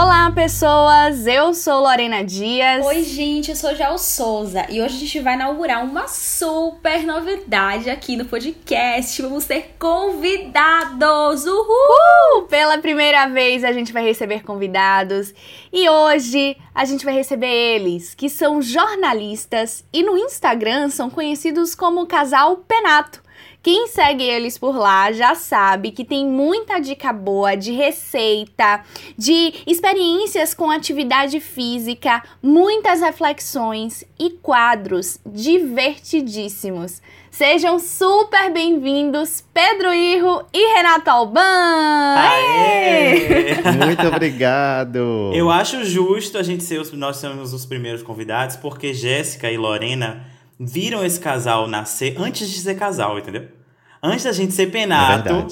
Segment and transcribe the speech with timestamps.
[0.00, 1.26] Olá, pessoas!
[1.26, 2.86] Eu sou Lorena Dias.
[2.86, 7.90] Oi, gente, eu sou Jael Souza e hoje a gente vai inaugurar uma super novidade
[7.90, 9.20] aqui no podcast.
[9.20, 11.44] Vamos ter convidados!
[11.44, 12.38] Uhul!
[12.38, 15.34] Uh, pela primeira vez a gente vai receber convidados
[15.72, 21.74] e hoje a gente vai receber eles, que são jornalistas e no Instagram são conhecidos
[21.74, 23.20] como Casal Penato.
[23.70, 28.82] Quem segue eles por lá já sabe que tem muita dica boa de receita,
[29.14, 37.02] de experiências com atividade física, muitas reflexões e quadros divertidíssimos.
[37.30, 42.14] Sejam super bem-vindos, Pedro Irro e Renato Alban!
[42.16, 43.56] Aê!
[43.84, 45.30] Muito obrigado!
[45.34, 49.58] Eu acho justo a gente ser os, nós somos os primeiros convidados, porque Jéssica e
[49.58, 50.24] Lorena
[50.58, 53.57] viram esse casal nascer antes de ser casal, entendeu?
[54.02, 55.46] Antes da gente ser penato,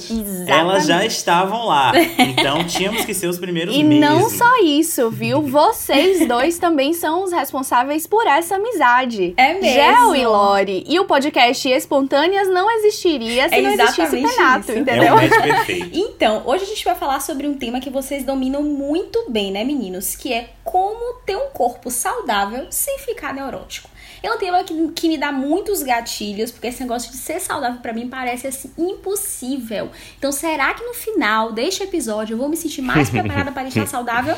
[0.46, 1.92] é elas já estavam lá.
[2.18, 4.00] Então tínhamos que ser os primeiros E mesmo.
[4.00, 5.42] não só isso, viu?
[5.42, 9.34] Vocês dois também são os responsáveis por essa amizade.
[9.36, 9.68] É mesmo.
[9.72, 10.84] Gel e Lori.
[10.86, 14.78] E o podcast Espontâneas não existiria se É não existisse exatamente penato, isso.
[14.80, 15.04] entendeu?
[15.04, 15.96] É um.
[16.16, 19.64] Então, hoje a gente vai falar sobre um tema que vocês dominam muito bem, né,
[19.64, 20.14] meninos?
[20.16, 23.88] Que é como ter um corpo saudável sem ficar neurótico.
[24.22, 27.80] É um tema que, que me dá muitos gatilhos, porque esse negócio de ser saudável
[27.80, 29.90] pra mim parece assim impossível.
[30.18, 33.86] Então, será que no final deste episódio eu vou me sentir mais preparada para estar
[33.86, 34.36] saudável?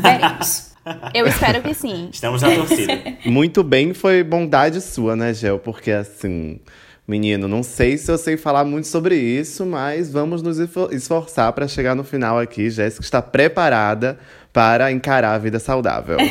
[0.00, 0.72] Veremos.
[1.14, 2.10] Eu espero que sim.
[2.12, 2.92] Estamos na torcida.
[3.24, 5.58] Muito bem, foi bondade sua, né, Gel?
[5.58, 6.60] Porque assim,
[7.08, 11.50] menino, não sei se eu sei falar muito sobre isso, mas vamos nos esfor- esforçar
[11.54, 12.68] para chegar no final aqui.
[12.68, 14.18] Jéssica está preparada
[14.54, 16.16] para encarar a vida saudável.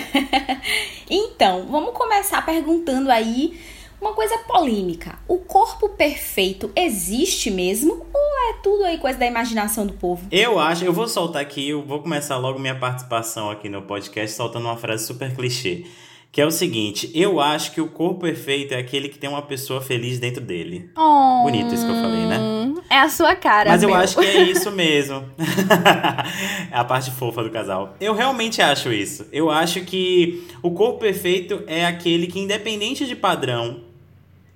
[1.16, 3.60] Então, vamos começar perguntando aí
[4.02, 5.20] uma coisa polêmica.
[5.28, 8.08] O corpo perfeito existe mesmo?
[8.12, 10.26] Ou é tudo aí coisa da imaginação do povo?
[10.32, 14.36] Eu acho, eu vou soltar aqui, eu vou começar logo minha participação aqui no podcast
[14.36, 15.86] soltando uma frase super clichê.
[16.34, 19.44] Que é o seguinte, eu acho que o corpo perfeito é aquele que tem uma
[19.44, 20.90] pessoa feliz dentro dele.
[20.98, 22.74] Oh, Bonito isso que eu falei, né?
[22.90, 23.98] É a sua cara, Mas eu meu.
[24.00, 25.24] acho que é isso mesmo.
[26.72, 27.96] é a parte fofa do casal.
[28.02, 29.28] Eu realmente acho isso.
[29.32, 33.82] Eu acho que o corpo perfeito é aquele que, independente de padrão,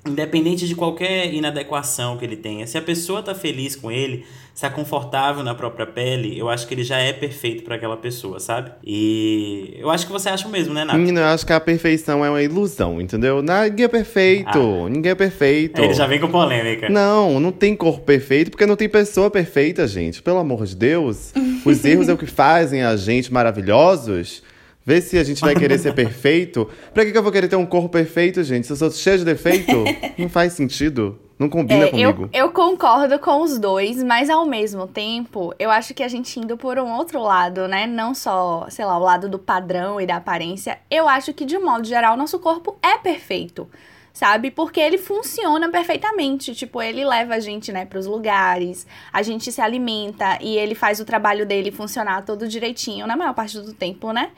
[0.07, 4.61] independente de qualquer inadequação que ele tenha, se a pessoa tá feliz com ele, se
[4.61, 8.39] tá confortável na própria pele, eu acho que ele já é perfeito para aquela pessoa,
[8.39, 8.71] sabe?
[8.83, 10.95] E eu acho que você acha o mesmo, né, Nath?
[10.95, 13.43] Menino, eu acho que a perfeição é uma ilusão, entendeu?
[13.43, 15.79] Ninguém é perfeito, ninguém é perfeito.
[15.79, 16.89] Ele já vem com polêmica.
[16.89, 20.23] Não, não tem corpo perfeito porque não tem pessoa perfeita, gente.
[20.23, 21.33] Pelo amor de Deus.
[21.63, 24.41] Os erros é o que fazem a gente maravilhosos.
[24.87, 26.65] Vê se a gente vai querer ser perfeito.
[26.93, 28.65] Pra que, que eu vou querer ter um corpo perfeito, gente?
[28.65, 29.73] Se eu sou cheio de defeito,
[30.17, 31.19] não faz sentido.
[31.37, 32.29] Não combina É, comigo.
[32.31, 36.39] eu, eu concordo com os dois, mas ao mesmo tempo, eu acho que a gente
[36.39, 37.85] indo por um outro lado, né?
[37.85, 40.79] Não só, sei lá, o lado do padrão e da aparência.
[40.89, 43.69] Eu acho que, de um modo geral, nosso corpo é perfeito.
[44.13, 44.51] Sabe?
[44.51, 46.55] Porque ele funciona perfeitamente.
[46.55, 51.01] Tipo, ele leva a gente, né, pros lugares, a gente se alimenta e ele faz
[51.01, 54.29] o trabalho dele funcionar todo direitinho, na maior parte do tempo, né?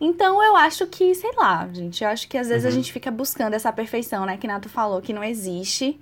[0.00, 3.10] Então eu acho que, sei lá, gente, eu acho que às vezes a gente fica
[3.10, 5.98] buscando essa perfeição, né, que Nato falou, que não existe.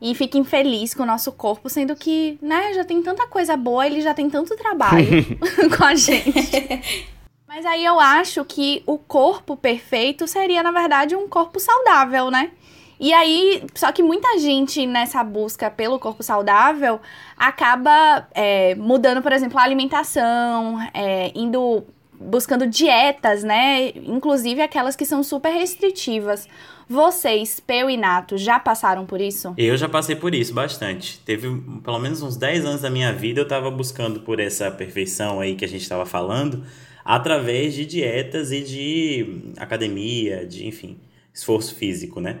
[0.00, 3.86] E fica infeliz com o nosso corpo, sendo que, né, já tem tanta coisa boa,
[3.86, 5.06] ele já tem tanto trabalho
[5.76, 7.06] com a gente.
[7.46, 12.50] Mas aí eu acho que o corpo perfeito seria, na verdade, um corpo saudável, né?
[12.98, 17.00] E aí, só que muita gente nessa busca pelo corpo saudável
[17.36, 21.84] acaba é, mudando, por exemplo, a alimentação, é, indo
[22.20, 23.88] buscando dietas, né?
[23.94, 26.48] Inclusive aquelas que são super restritivas.
[26.88, 29.54] Vocês, Peu e Nato, já passaram por isso?
[29.56, 31.18] Eu já passei por isso bastante.
[31.20, 31.48] Teve
[31.82, 35.54] pelo menos uns 10 anos da minha vida eu tava buscando por essa perfeição aí
[35.54, 36.64] que a gente tava falando,
[37.04, 40.98] através de dietas e de academia, de, enfim,
[41.32, 42.40] esforço físico, né?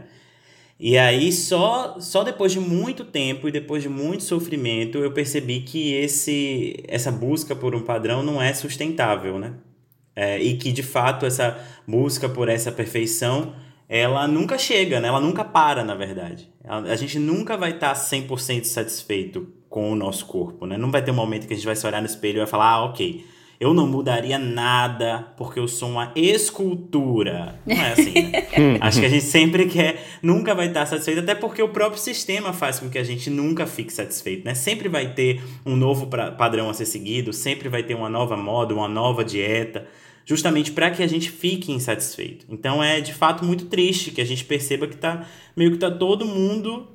[0.86, 5.60] E aí só só depois de muito tempo e depois de muito sofrimento eu percebi
[5.60, 9.54] que esse essa busca por um padrão não é sustentável, né?
[10.14, 13.54] É, e que de fato essa busca por essa perfeição
[13.88, 15.08] ela nunca chega, né?
[15.08, 16.52] Ela nunca para, na verdade.
[16.62, 20.76] A, a gente nunca vai estar 100% satisfeito com o nosso corpo, né?
[20.76, 22.46] Não vai ter um momento que a gente vai se olhar no espelho e vai
[22.46, 23.24] falar, ah, ok,
[23.60, 27.58] eu não mudaria nada porque eu sou uma escultura.
[27.66, 28.78] Não é assim, né?
[28.80, 32.52] Acho que a gente sempre quer, nunca vai estar satisfeito, até porque o próprio sistema
[32.52, 34.54] faz com que a gente nunca fique satisfeito, né?
[34.54, 38.36] Sempre vai ter um novo pra- padrão a ser seguido, sempre vai ter uma nova
[38.36, 39.86] moda, uma nova dieta
[40.26, 42.46] justamente para que a gente fique insatisfeito.
[42.48, 45.90] Então é de fato muito triste que a gente perceba que tá meio que tá
[45.90, 46.88] todo mundo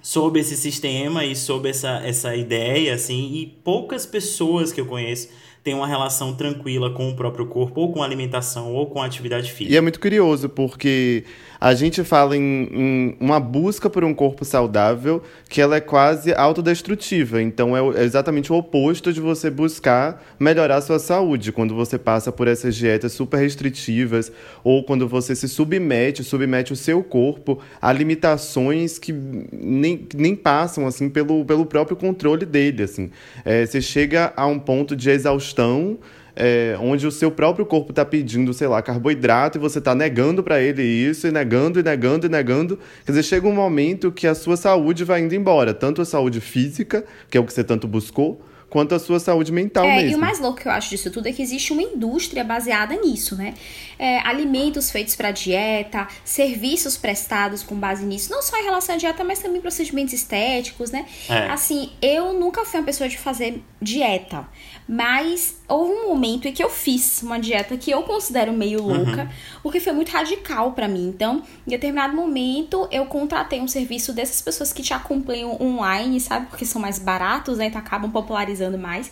[0.00, 5.30] sob esse sistema e sob essa, essa ideia assim, e poucas pessoas que eu conheço
[5.64, 9.06] tem uma relação tranquila com o próprio corpo, ou com a alimentação, ou com a
[9.06, 9.74] atividade física.
[9.74, 11.24] E é muito curioso, porque
[11.64, 16.34] a gente fala em, em, uma busca por um corpo saudável que ela é quase
[16.34, 17.40] autodestrutiva.
[17.40, 21.52] Então é exatamente o oposto de você buscar melhorar sua saúde.
[21.52, 24.30] Quando você passa por essas dietas super restritivas
[24.62, 30.86] ou quando você se submete, submete o seu corpo a limitações que nem, nem passam
[30.86, 32.82] assim pelo, pelo próprio controle dele.
[32.82, 33.10] Assim.
[33.42, 35.98] É, você chega a um ponto de exaustão
[36.36, 40.42] é, onde o seu próprio corpo está pedindo, sei lá, carboidrato e você está negando
[40.42, 42.78] para ele isso, e negando, e negando, e negando.
[43.04, 46.40] Quer dizer, chega um momento que a sua saúde vai indo embora, tanto a saúde
[46.40, 48.42] física, que é o que você tanto buscou,
[48.74, 50.10] quanto a sua saúde mental é, mesmo.
[50.10, 52.96] E o mais louco que eu acho disso tudo é que existe uma indústria baseada
[52.96, 53.54] nisso, né?
[53.96, 58.98] É, alimentos feitos para dieta, serviços prestados com base nisso, não só em relação à
[58.98, 61.06] dieta, mas também procedimentos estéticos, né?
[61.28, 61.50] É.
[61.50, 64.44] Assim, eu nunca fui uma pessoa de fazer dieta,
[64.88, 69.22] mas houve um momento em que eu fiz uma dieta que eu considero meio louca,
[69.22, 69.28] uhum.
[69.62, 71.08] porque foi muito radical para mim.
[71.08, 76.46] Então, em determinado momento, eu contratei um serviço dessas pessoas que te acompanham online, sabe?
[76.46, 77.66] Porque são mais baratos, né?
[77.66, 79.10] Então acabam popularizando mais.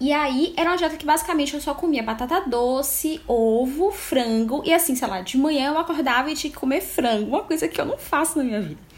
[0.00, 4.60] E aí, era uma dieta que basicamente eu só comia batata doce, ovo, frango.
[4.64, 7.28] E assim, sei lá, de manhã eu acordava e tinha que comer frango.
[7.28, 8.91] Uma coisa que eu não faço na minha vida.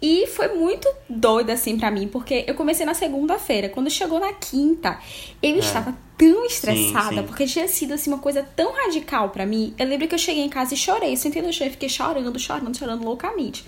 [0.00, 3.68] E foi muito doido, assim, para mim, porque eu comecei na segunda-feira.
[3.68, 4.98] Quando chegou na quinta,
[5.42, 5.58] eu é.
[5.58, 7.22] estava tão estressada, sim, sim.
[7.24, 9.74] porque tinha sido, assim, uma coisa tão radical para mim.
[9.78, 11.16] Eu lembro que eu cheguei em casa e chorei.
[11.16, 13.64] Sentei no chão e fiquei chorando, chorando, chorando loucamente.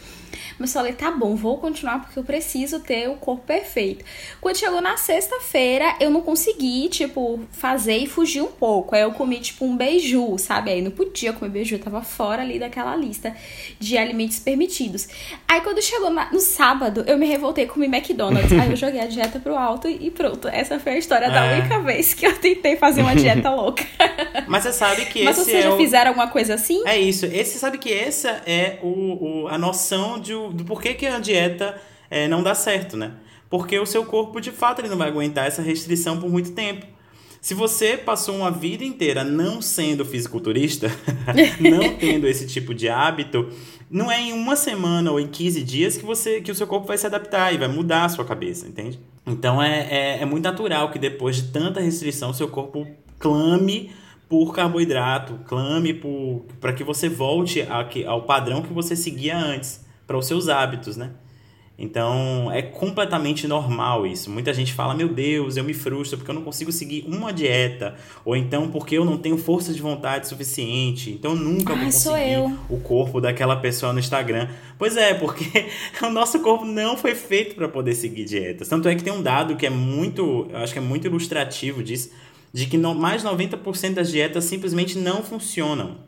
[0.60, 4.04] Mas falei, tá bom, vou continuar porque eu preciso ter o corpo perfeito.
[4.42, 8.94] Quando chegou na sexta-feira, eu não consegui, tipo, fazer e fugir um pouco.
[8.94, 10.70] Aí eu comi, tipo, um beiju, sabe?
[10.70, 13.34] Aí não podia comer beiju, tava fora ali daquela lista
[13.78, 15.08] de alimentos permitidos.
[15.48, 18.52] Aí quando chegou na, no sábado, eu me revoltei com comi McDonald's.
[18.52, 20.46] Aí eu joguei a dieta pro alto e pronto.
[20.46, 21.30] Essa foi a história é.
[21.30, 23.82] da única vez que eu tentei fazer uma dieta louca.
[24.46, 25.76] Mas você sabe que Mas esse vocês é já o...
[25.76, 26.82] fizeram alguma coisa assim?
[26.86, 27.26] É isso.
[27.26, 31.80] Esse sabe que essa é o, o a noção de, do porquê que a dieta
[32.10, 33.12] é, não dá certo, né?
[33.48, 36.86] Porque o seu corpo, de fato, ele não vai aguentar essa restrição por muito tempo.
[37.40, 40.88] Se você passou uma vida inteira não sendo fisiculturista,
[41.58, 43.48] não tendo esse tipo de hábito,
[43.90, 46.86] não é em uma semana ou em 15 dias que você que o seu corpo
[46.86, 49.00] vai se adaptar e vai mudar a sua cabeça, entende?
[49.26, 52.86] Então é, é, é muito natural que depois de tanta restrição, seu corpo
[53.18, 53.90] clame
[54.30, 56.00] por carboidrato, clame
[56.60, 60.96] para que você volte a, ao padrão que você seguia antes para os seus hábitos,
[60.96, 61.10] né?
[61.76, 64.30] Então é completamente normal isso.
[64.30, 67.96] Muita gente fala: Meu Deus, eu me frustro porque eu não consigo seguir uma dieta,
[68.24, 72.36] ou então porque eu não tenho força de vontade suficiente, então eu nunca vou conseguir
[72.68, 74.46] o corpo daquela pessoa no Instagram.
[74.78, 75.70] Pois é, porque
[76.04, 78.68] o nosso corpo não foi feito para poder seguir dietas.
[78.68, 82.10] Tanto é que tem um dado que é muito, acho que é muito ilustrativo disso,
[82.52, 85.98] de que mais 90% das dietas simplesmente não funcionam.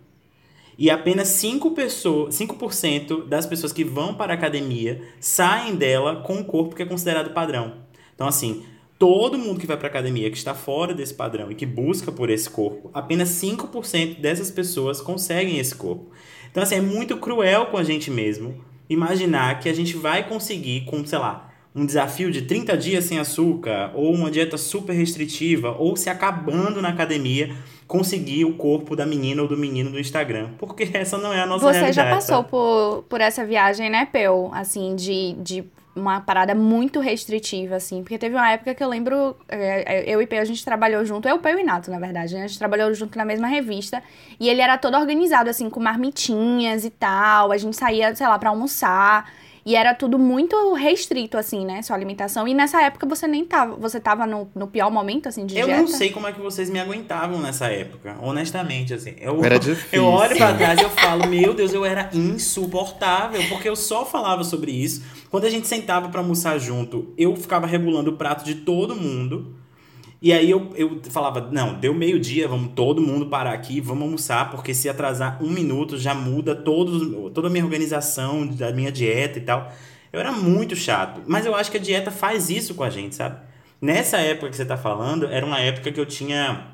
[0.79, 6.35] E apenas 5%, pessoas, 5 das pessoas que vão para a academia saem dela com
[6.35, 7.75] um corpo que é considerado padrão.
[8.15, 8.65] Então, assim,
[8.99, 12.11] todo mundo que vai para a academia que está fora desse padrão e que busca
[12.11, 16.11] por esse corpo, apenas 5% dessas pessoas conseguem esse corpo.
[16.51, 20.83] Então, assim, é muito cruel com a gente mesmo imaginar que a gente vai conseguir,
[20.83, 25.75] com, sei lá, um desafio de 30 dias sem açúcar, ou uma dieta super restritiva,
[25.79, 27.55] ou se acabando na academia,
[27.87, 30.51] conseguir o corpo da menina ou do menino do Instagram.
[30.59, 31.95] Porque essa não é a nossa Você realidade.
[31.95, 34.51] Você já passou por, por essa viagem, né, Peu?
[34.53, 38.03] Assim, de, de uma parada muito restritiva, assim.
[38.03, 41.27] Porque teve uma época que eu lembro, é, eu e Peu, a gente trabalhou junto,
[41.27, 42.45] eu, Peu e Nato, na verdade, né?
[42.45, 44.03] A gente trabalhou junto na mesma revista.
[44.39, 47.51] E ele era todo organizado, assim, com marmitinhas e tal.
[47.51, 49.31] A gente saía, sei lá, pra almoçar.
[49.65, 51.83] E era tudo muito restrito, assim, né?
[51.83, 52.49] Sua alimentação.
[52.49, 53.77] E nessa época você nem tava.
[53.77, 55.81] Você tava no, no pior momento, assim, de Eu dieta?
[55.83, 58.17] não sei como é que vocês me aguentavam nessa época.
[58.21, 59.15] Honestamente, assim.
[59.21, 60.03] Eu, era difícil.
[60.03, 63.41] Eu olho pra trás e eu falo, meu Deus, eu era insuportável.
[63.49, 65.03] Porque eu só falava sobre isso.
[65.31, 69.55] Quando a gente sentava para almoçar junto, eu ficava regulando o prato de todo mundo.
[70.23, 74.53] E aí eu, eu falava, não, deu meio-dia, vamos todo mundo parar aqui, vamos almoçar,
[74.53, 79.41] porque se atrasar um minuto já muda todo, toda a minha organização da minha dieta
[79.41, 79.73] e tal.
[80.13, 81.23] Eu era muito chato.
[81.27, 83.41] Mas eu acho que a dieta faz isso com a gente, sabe?
[83.81, 86.69] Nessa época que você tá falando, era uma época que eu tinha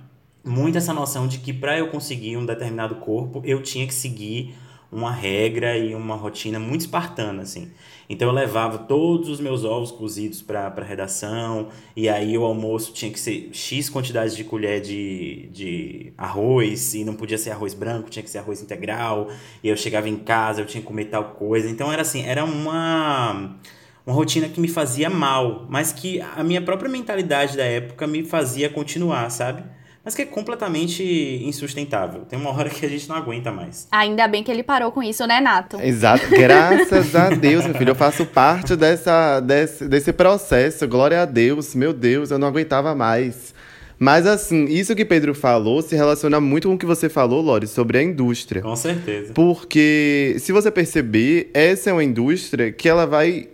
[0.45, 4.55] muito essa noção de que para eu conseguir um determinado corpo, eu tinha que seguir
[4.93, 7.71] uma regra e uma rotina muito espartana, assim.
[8.09, 12.93] Então eu levava todos os meus ovos cozidos para a redação, e aí o almoço
[12.93, 17.75] tinha que ser X quantidade de colher de, de arroz, e não podia ser arroz
[17.75, 19.29] branco, tinha que ser arroz integral,
[19.63, 21.69] e eu chegava em casa, eu tinha que comer tal coisa.
[21.69, 23.59] Então era assim, era uma
[24.07, 28.25] uma rotina que me fazia mal, mas que a minha própria mentalidade da época me
[28.25, 29.63] fazia continuar, sabe?
[30.09, 31.03] Mas que é completamente
[31.45, 32.23] insustentável.
[32.23, 33.87] Tem uma hora que a gente não aguenta mais.
[33.91, 35.79] Ainda bem que ele parou com isso, né, Nato?
[35.83, 36.31] Exato.
[36.31, 37.91] Graças a Deus, meu filho.
[37.91, 40.89] Eu faço parte dessa, desse, desse processo.
[40.89, 41.75] Glória a Deus.
[41.75, 43.55] Meu Deus, eu não aguentava mais.
[43.99, 47.67] Mas assim, isso que Pedro falou se relaciona muito com o que você falou, Lori,
[47.67, 48.63] sobre a indústria.
[48.63, 49.35] Com certeza.
[49.35, 53.51] Porque, se você perceber, essa é uma indústria que ela vai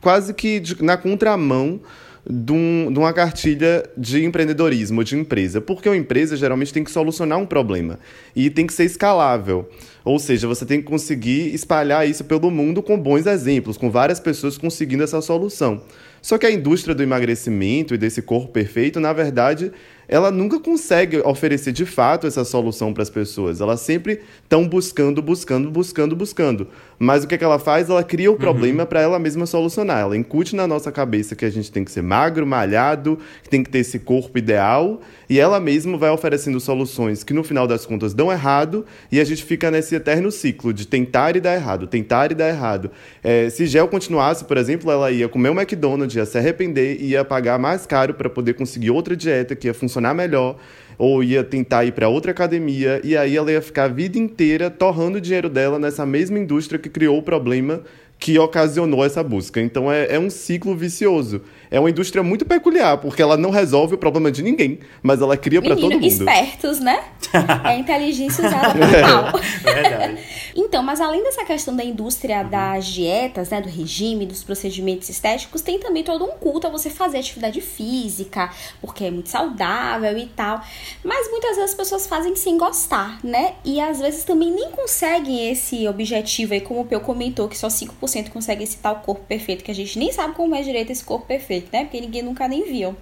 [0.00, 1.80] quase que de, na contramão
[2.28, 5.60] de, um, de, uma cartilha de empreendedorismo, de empresa.
[5.60, 7.98] Porque uma empresa geralmente tem que solucionar um problema
[8.34, 9.68] e tem que ser escalável.
[10.04, 14.18] Ou seja, você tem que conseguir espalhar isso pelo mundo com bons exemplos, com várias
[14.18, 15.82] pessoas conseguindo essa solução.
[16.20, 19.72] Só que a indústria do emagrecimento e desse corpo perfeito, na verdade,
[20.12, 23.62] ela nunca consegue oferecer de fato essa solução para as pessoas.
[23.62, 26.68] Elas sempre estão buscando, buscando, buscando, buscando.
[26.98, 27.88] Mas o que, é que ela faz?
[27.88, 28.38] Ela cria o uhum.
[28.38, 30.02] problema para ela mesma solucionar.
[30.02, 33.62] Ela incute na nossa cabeça que a gente tem que ser magro, malhado, que tem
[33.62, 35.00] que ter esse corpo ideal,
[35.30, 39.24] e ela mesma vai oferecendo soluções que no final das contas dão errado, e a
[39.24, 42.90] gente fica nesse eterno ciclo de tentar e dar errado, tentar e dar errado.
[43.24, 47.02] É, se Gel continuasse, por exemplo, ela ia comer o um McDonald's, ia se arrepender,
[47.02, 50.56] ia pagar mais caro para poder conseguir outra dieta que ia funcionar melhor
[50.98, 54.70] ou ia tentar ir para outra academia, e aí ela ia ficar a vida inteira
[54.70, 57.80] torrando o dinheiro dela nessa mesma indústria que criou o problema
[58.22, 59.60] que ocasionou essa busca.
[59.60, 61.42] Então é, é um ciclo vicioso.
[61.68, 65.36] É uma indústria muito peculiar, porque ela não resolve o problema de ninguém, mas ela
[65.36, 66.06] cria para todo mundo.
[66.06, 67.02] espertos, né?
[67.64, 69.40] É a inteligência usada para mal.
[69.64, 70.18] Verdade.
[70.54, 75.62] Então, mas além dessa questão da indústria das dietas, né, do regime, dos procedimentos estéticos,
[75.62, 78.50] tem também todo um culto a você fazer atividade física,
[78.82, 80.60] porque é muito saudável e tal.
[81.02, 83.54] Mas muitas vezes as pessoas fazem sem gostar, né?
[83.64, 87.68] E às vezes também nem conseguem esse objetivo aí, como o Peu comentou, que só
[87.68, 91.04] 5% consegue esse tal corpo perfeito, que a gente nem sabe como é direito esse
[91.04, 91.84] corpo perfeito, né?
[91.84, 92.96] Porque ninguém nunca nem viu.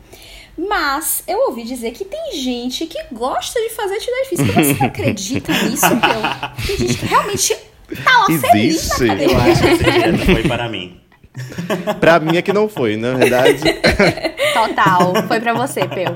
[0.56, 4.64] Mas eu ouvi dizer que tem gente que gosta de fazer atividade física.
[4.64, 6.66] Você acredita nisso, meu?
[6.66, 7.56] Tem gente que realmente
[8.04, 8.50] tá lá Existe.
[8.50, 9.34] feliz na academia.
[9.34, 11.00] Eu acho que esse foi para mim.
[12.00, 13.62] pra mim é que não foi, na verdade.
[14.52, 15.26] Total.
[15.26, 16.12] Foi para você, Peu.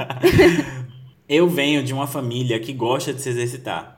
[1.28, 3.93] Eu venho de uma família que gosta de se exercitar.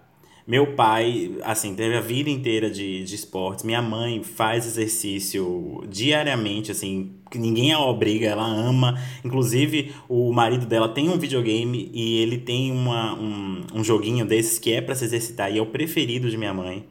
[0.47, 3.65] Meu pai, assim, teve a vida inteira de, de esportes.
[3.65, 8.97] Minha mãe faz exercício diariamente, assim, que ninguém a obriga, ela ama.
[9.25, 14.57] Inclusive, o marido dela tem um videogame e ele tem uma, um, um joguinho desses
[14.57, 16.87] que é para se exercitar e é o preferido de minha mãe.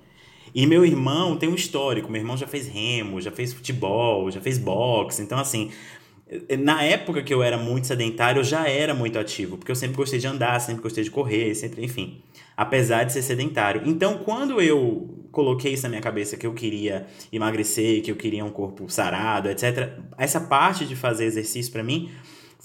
[0.54, 2.12] E meu irmão tem um histórico.
[2.12, 5.22] Meu irmão já fez remo, já fez futebol, já fez boxe.
[5.22, 5.72] Então, assim,
[6.60, 9.96] na época que eu era muito sedentário, eu já era muito ativo, porque eu sempre
[9.96, 12.22] gostei de andar, sempre gostei de correr, sempre, enfim
[12.56, 13.82] apesar de ser sedentário.
[13.86, 18.46] Então, quando eu coloquei isso na minha cabeça que eu queria emagrecer, que eu queria
[18.46, 22.10] um corpo sarado, etc., essa parte de fazer exercício para mim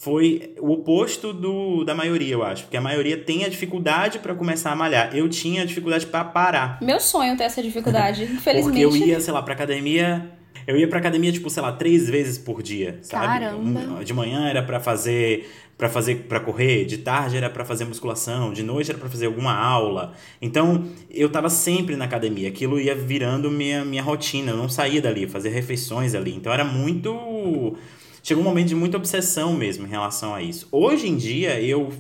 [0.00, 2.62] foi o oposto do, da maioria, eu acho.
[2.62, 5.14] Porque a maioria tem a dificuldade para começar a malhar.
[5.14, 6.78] Eu tinha a dificuldade para parar.
[6.80, 8.86] Meu sonho ter essa dificuldade, infelizmente.
[8.88, 10.39] Porque eu ia, sei lá, pra academia.
[10.70, 13.26] Eu ia pra academia, tipo, sei lá, três vezes por dia, sabe?
[13.26, 14.04] Caramba.
[14.04, 18.52] De manhã era para fazer para fazer para correr, de tarde era para fazer musculação,
[18.52, 20.12] de noite era para fazer alguma aula.
[20.40, 25.00] Então, eu estava sempre na academia, aquilo ia virando minha minha rotina, eu não saía
[25.00, 26.34] dali, fazia refeições ali.
[26.34, 27.76] Então era muito
[28.22, 30.68] chegou um momento de muita obsessão mesmo em relação a isso.
[30.70, 31.90] Hoje em dia eu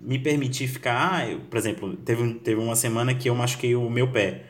[0.00, 4.08] me permiti ficar, eu, por exemplo, teve, teve uma semana que eu machuquei o meu
[4.08, 4.42] pé.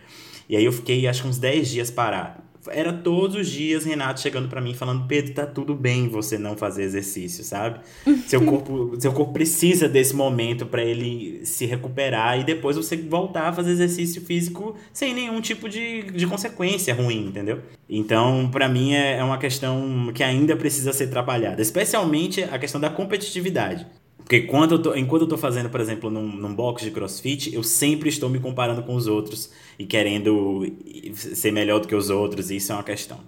[0.48, 4.20] E aí eu fiquei acho que uns 10 dias parado era todos os dias Renato
[4.20, 7.80] chegando para mim falando: Pedro, tá tudo bem você não fazer exercício, sabe?
[8.26, 13.48] seu corpo, seu corpo precisa desse momento para ele se recuperar e depois você voltar
[13.48, 17.60] a fazer exercício físico sem nenhum tipo de, de consequência ruim, entendeu?
[17.88, 22.80] Então, para mim é, é uma questão que ainda precisa ser trabalhada, especialmente a questão
[22.80, 23.86] da competitividade.
[24.30, 27.52] Porque quando eu tô, enquanto eu tô fazendo, por exemplo, num, num box de crossfit,
[27.52, 30.72] eu sempre estou me comparando com os outros e querendo
[31.16, 33.18] ser melhor do que os outros, e isso é uma questão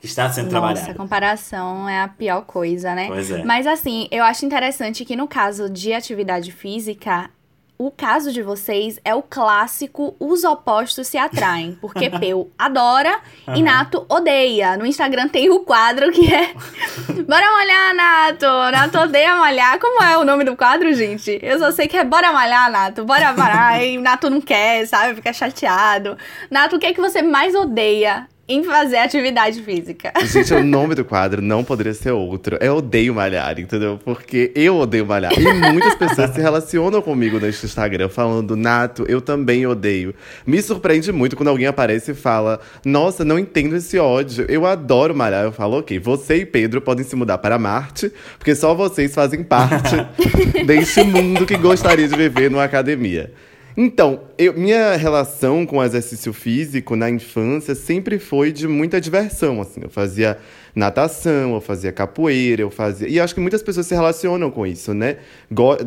[0.00, 0.80] que está sendo Nossa, trabalhada.
[0.80, 3.06] Nossa, comparação é a pior coisa, né?
[3.08, 3.44] Pois é.
[3.44, 7.28] Mas assim, eu acho interessante que no caso de atividade física,
[7.76, 11.76] o caso de vocês é o clássico os opostos se atraem.
[11.80, 13.54] Porque Peu adora uhum.
[13.56, 14.76] e Nato odeia.
[14.76, 16.54] No Instagram tem o quadro que é
[17.26, 18.46] Bora malhar, Nato!
[18.46, 19.78] Nato odeia malhar.
[19.78, 21.38] Como é o nome do quadro, gente?
[21.42, 23.04] Eu só sei que é Bora malhar, Nato.
[23.04, 23.82] Bora parar.
[23.82, 25.16] e Nato não quer, sabe?
[25.16, 26.16] Fica chateado.
[26.50, 30.12] Nato, o que é que você mais odeia em fazer atividade física.
[30.24, 32.58] Gente, o nome do quadro não poderia ser outro.
[32.60, 33.98] Eu odeio malhar, entendeu?
[34.04, 35.32] Porque eu odeio malhar.
[35.32, 40.14] E muitas pessoas se relacionam comigo neste Instagram falando, Nato, eu também odeio.
[40.46, 44.44] Me surpreende muito quando alguém aparece e fala, nossa, não entendo esse ódio.
[44.48, 45.44] Eu adoro malhar.
[45.44, 49.42] Eu falo, ok, você e Pedro podem se mudar para Marte, porque só vocês fazem
[49.42, 49.96] parte
[50.66, 53.32] deste mundo que gostaria de viver numa academia.
[53.76, 59.60] Então, eu, minha relação com o exercício físico na infância sempre foi de muita diversão,
[59.60, 59.80] assim.
[59.82, 60.38] Eu fazia
[60.76, 63.08] natação, eu fazia capoeira, eu fazia...
[63.08, 65.16] E acho que muitas pessoas se relacionam com isso, né?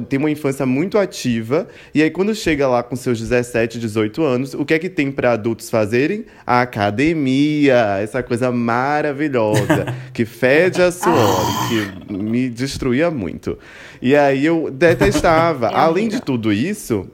[0.09, 4.53] Tem uma infância muito ativa, e aí quando chega lá com seus 17, 18 anos,
[4.53, 6.25] o que é que tem para adultos fazerem?
[6.45, 13.57] A academia, essa coisa maravilhosa, que fede a suor, que me destruía muito.
[14.01, 15.67] E aí eu detestava.
[15.67, 17.09] Além de tudo isso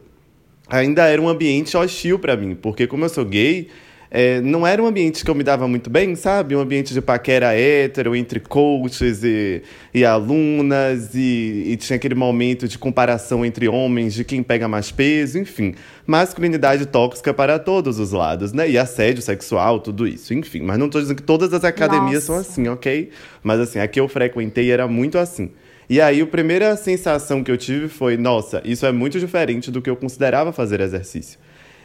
[0.67, 3.69] ainda era um ambiente hostil para mim, porque como eu sou gay,
[4.15, 6.55] é, não era um ambiente que eu me dava muito bem, sabe?
[6.55, 12.67] Um ambiente de paquera hétero entre coaches e, e alunas, e, e, tinha aquele momento
[12.67, 15.73] de comparação entre homens, de quem pega mais peso, enfim.
[16.05, 18.69] Masculinidade tóxica para todos os lados, né?
[18.69, 20.61] E assédio sexual, tudo isso, enfim.
[20.61, 22.27] Mas não estou dizendo que todas as academias Nossa.
[22.27, 23.09] são assim, ok?
[23.41, 25.49] Mas assim, a que eu frequentei era muito assim.
[25.89, 29.81] E aí, a primeira sensação que eu tive foi: nossa, isso é muito diferente do
[29.81, 31.39] que eu considerava fazer exercício.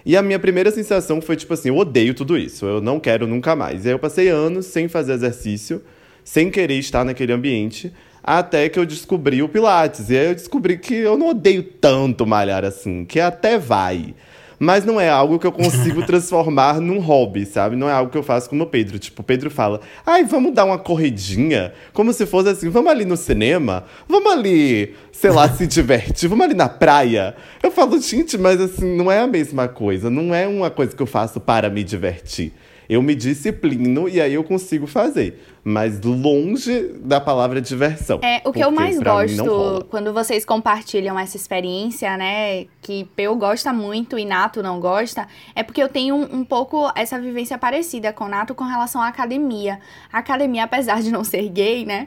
[0.05, 3.27] E a minha primeira sensação foi tipo assim: eu odeio tudo isso, eu não quero
[3.27, 3.85] nunca mais.
[3.85, 5.83] E aí eu passei anos sem fazer exercício,
[6.25, 10.11] sem querer estar naquele ambiente, até que eu descobri o Pilates.
[10.11, 14.15] E aí eu descobri que eu não odeio tanto malhar assim, que até vai.
[14.59, 17.77] Mas não é algo que eu consigo transformar num hobby, sabe?
[17.77, 18.99] Não é algo que eu faço como o Pedro.
[18.99, 21.73] Tipo, o Pedro fala, ai, vamos dar uma corridinha?
[21.93, 23.85] Como se fosse assim, vamos ali no cinema?
[24.09, 26.29] Vamos ali, sei lá, se divertir?
[26.29, 27.37] Vamos ali na praia?
[27.63, 30.11] Eu falo, gente, mas assim, não é a mesma coisa.
[30.11, 32.53] Não é uma coisa que eu faço para me divertir.
[32.89, 35.39] Eu me disciplino e aí eu consigo fazer.
[35.69, 38.21] Mas longe da palavra diversão.
[38.23, 42.65] É, o que eu mais gosto quando vocês compartilham essa experiência, né?
[42.81, 46.91] Que eu gosta muito e Nato não gosta, é porque eu tenho um, um pouco
[46.95, 49.79] essa vivência parecida com Nato com relação à academia.
[50.11, 52.07] A academia, apesar de não ser gay, né?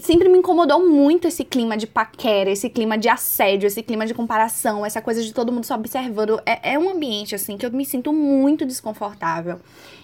[0.00, 4.14] Sempre me incomodou muito esse clima de paquera, esse clima de assédio, esse clima de
[4.14, 6.40] comparação, essa coisa de todo mundo só observando.
[6.46, 9.60] É, é um ambiente, assim, que eu me sinto muito desconfortável.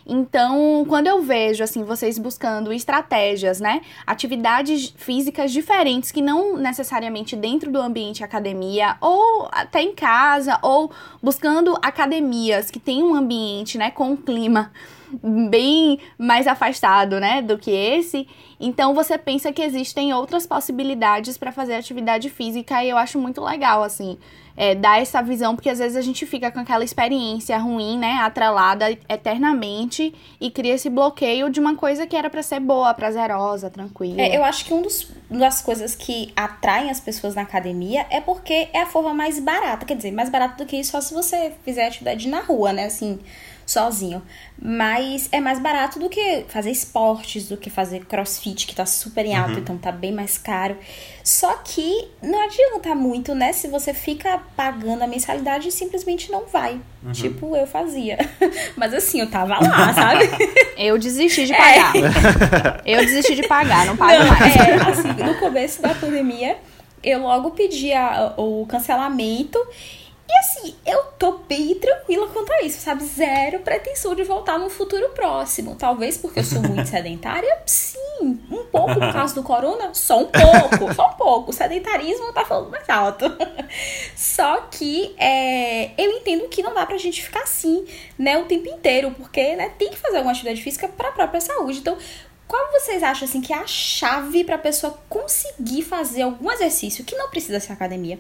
[0.07, 3.83] Então, quando eu vejo, assim, vocês buscando estratégias, né?
[4.07, 10.91] Atividades físicas diferentes que não necessariamente dentro do ambiente academia, ou até em casa, ou
[11.23, 14.71] buscando academias que têm um ambiente, né, com um clima
[15.23, 18.27] bem mais afastado, né, do que esse.
[18.61, 23.41] Então você pensa que existem outras possibilidades para fazer atividade física e eu acho muito
[23.43, 24.19] legal assim,
[24.57, 28.15] é, dar essa visão porque às vezes a gente fica com aquela experiência ruim, né,
[28.21, 33.71] atrelada eternamente e cria esse bloqueio de uma coisa que era para ser boa, prazerosa,
[33.71, 34.21] tranquila.
[34.21, 38.07] É, eu acho que um dos, uma das coisas que atraem as pessoas na academia
[38.11, 41.01] é porque é a forma mais barata, quer dizer, mais barata do que isso só
[41.01, 43.21] se você fizer atividade na rua, né, assim
[43.69, 44.23] sozinho.
[44.61, 49.25] Mas é mais barato do que fazer esportes, do que fazer crossfit, que tá super
[49.25, 49.59] em alta, uhum.
[49.59, 50.77] então tá bem mais caro.
[51.23, 53.53] Só que não adianta muito, né?
[53.53, 56.81] Se você fica pagando a mensalidade e simplesmente não vai.
[57.05, 57.13] Uhum.
[57.13, 58.19] Tipo, eu fazia.
[58.75, 60.25] Mas assim, eu tava lá, sabe?
[60.79, 61.93] Eu desisti de pagar.
[61.97, 62.81] É.
[62.87, 64.57] Eu desisti de pagar, não pago não, mais.
[64.57, 66.57] É, assim, no começo da pandemia,
[67.03, 69.59] eu logo pedi a, o cancelamento
[70.29, 73.03] e assim, eu tô bem tranquila quanto a isso, sabe?
[73.03, 75.75] Zero pretensão de voltar no futuro próximo.
[75.75, 77.99] Talvez porque eu sou muito sedentária, sim.
[78.21, 81.51] Um pouco por causa do corona, só um pouco, só um pouco.
[81.51, 83.25] O sedentarismo tá falando mais alto.
[84.15, 87.87] Só que é, eu entendo que não dá pra gente ficar assim,
[88.19, 91.79] né, o tempo inteiro, porque né, tem que fazer alguma atividade física pra própria saúde.
[91.79, 91.97] Então,
[92.49, 97.15] qual vocês acham assim que é a chave pra pessoa conseguir fazer algum exercício que
[97.15, 98.19] não precisa ser academia?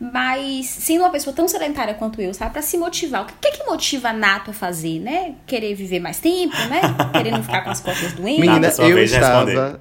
[0.00, 2.52] Mas sendo uma pessoa tão sedentária quanto eu, sabe?
[2.52, 3.22] Pra se motivar.
[3.22, 5.34] O que é que motiva a Nato a fazer, né?
[5.46, 6.80] Querer viver mais tempo, né?
[7.12, 8.40] Querer não ficar com as costas doentes.
[8.40, 9.80] Menina, eu estava...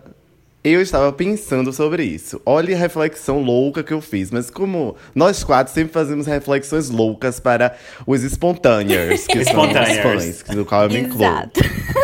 [0.64, 2.42] Eu estava pensando sobre isso.
[2.46, 4.32] Olha a reflexão louca que eu fiz.
[4.32, 10.44] Mas como nós quatro sempre fazemos reflexões loucas para os espontâneos, que são os fãs,
[10.54, 11.30] do qual eu me incluo.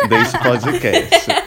[0.08, 1.26] Deste podcast.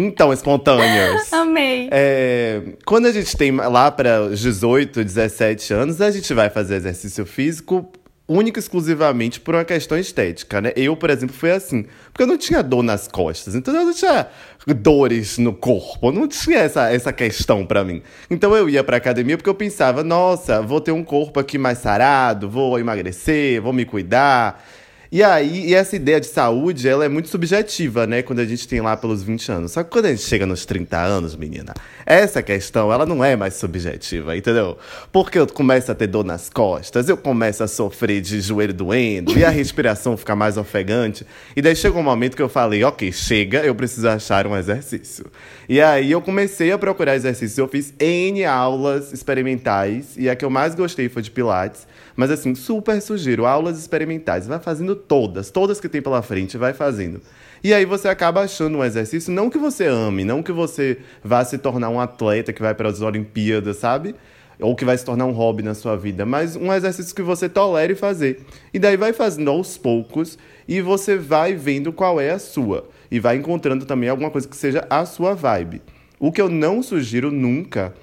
[0.00, 1.30] Então, espontâneos.
[1.34, 1.88] Amei.
[1.90, 6.76] É, quando a gente tem lá para os 18, 17 anos, a gente vai fazer
[6.76, 7.90] exercício físico
[8.28, 10.72] única e exclusivamente por uma questão estética, né?
[10.76, 11.86] Eu, por exemplo, fui assim.
[12.12, 14.28] Porque eu não tinha dor nas costas, então eu não tinha
[14.66, 18.02] dores no corpo, não tinha essa, essa questão para mim.
[18.30, 21.78] Então eu ia pra academia porque eu pensava, nossa, vou ter um corpo aqui mais
[21.78, 24.62] sarado, vou emagrecer, vou me cuidar.
[25.10, 28.20] E aí, e essa ideia de saúde, ela é muito subjetiva, né?
[28.20, 29.72] Quando a gente tem lá pelos 20 anos.
[29.72, 31.72] Só que quando a gente chega nos 30 anos, menina,
[32.04, 34.76] essa questão, ela não é mais subjetiva, entendeu?
[35.10, 39.38] Porque eu começo a ter dor nas costas, eu começo a sofrer de joelho doendo,
[39.38, 41.26] e a respiração fica mais ofegante.
[41.56, 45.24] E daí chegou um momento que eu falei, ok, chega, eu preciso achar um exercício.
[45.66, 50.44] E aí eu comecei a procurar exercícios, eu fiz N aulas experimentais, e a que
[50.44, 51.86] eu mais gostei foi de Pilates.
[52.18, 54.44] Mas assim, super sugiro, aulas experimentais.
[54.48, 57.20] Vai fazendo todas, todas que tem pela frente, vai fazendo.
[57.62, 61.44] E aí você acaba achando um exercício, não que você ame, não que você vá
[61.44, 64.16] se tornar um atleta que vai para as Olimpíadas, sabe?
[64.58, 67.48] Ou que vai se tornar um hobby na sua vida, mas um exercício que você
[67.48, 68.44] tolere fazer.
[68.74, 72.88] E daí vai fazendo aos poucos e você vai vendo qual é a sua.
[73.12, 75.82] E vai encontrando também alguma coisa que seja a sua vibe.
[76.18, 77.94] O que eu não sugiro nunca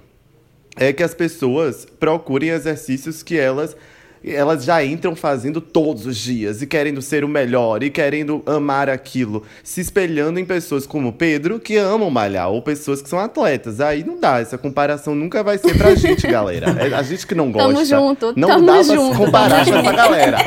[0.77, 3.75] é que as pessoas procurem exercícios que elas
[4.27, 8.89] elas já entram fazendo todos os dias e querendo ser o melhor e querendo amar
[8.89, 13.79] aquilo, se espelhando em pessoas como Pedro que amam malhar ou pessoas que são atletas.
[13.79, 16.75] Aí não dá, essa comparação nunca vai ser pra gente, galera.
[16.79, 17.67] É a gente que não gosta.
[17.67, 20.37] Tamo junto, não tamo dá junto, pra comparar com essa galera.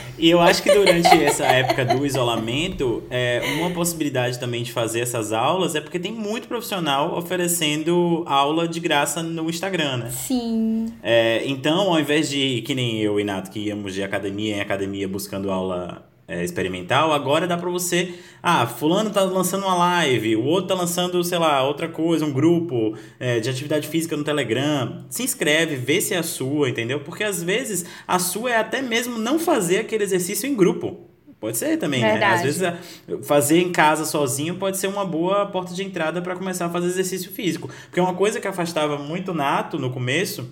[0.20, 5.00] E eu acho que durante essa época do isolamento, é, uma possibilidade também de fazer
[5.00, 10.10] essas aulas é porque tem muito profissional oferecendo aula de graça no Instagram, né?
[10.10, 10.92] Sim.
[11.02, 14.60] É, então, ao invés de, que nem eu e Nato, que íamos de academia em
[14.60, 18.14] academia buscando aula é, experimental, agora dá pra você.
[18.40, 22.32] Ah, fulano tá lançando uma live, o outro tá lançando, sei lá, outra coisa, um
[22.32, 25.04] grupo é, de atividade física no Telegram.
[25.10, 27.00] Se inscreve, vê se é a sua, entendeu?
[27.00, 31.10] Porque às vezes a sua é até mesmo não fazer aquele exercício em grupo.
[31.40, 32.12] Pode ser também, né?
[32.12, 32.34] Verdade.
[32.34, 32.78] Às vezes é,
[33.24, 36.86] fazer em casa sozinho pode ser uma boa porta de entrada para começar a fazer
[36.86, 37.68] exercício físico.
[37.86, 40.48] Porque uma coisa que afastava muito Nato no começo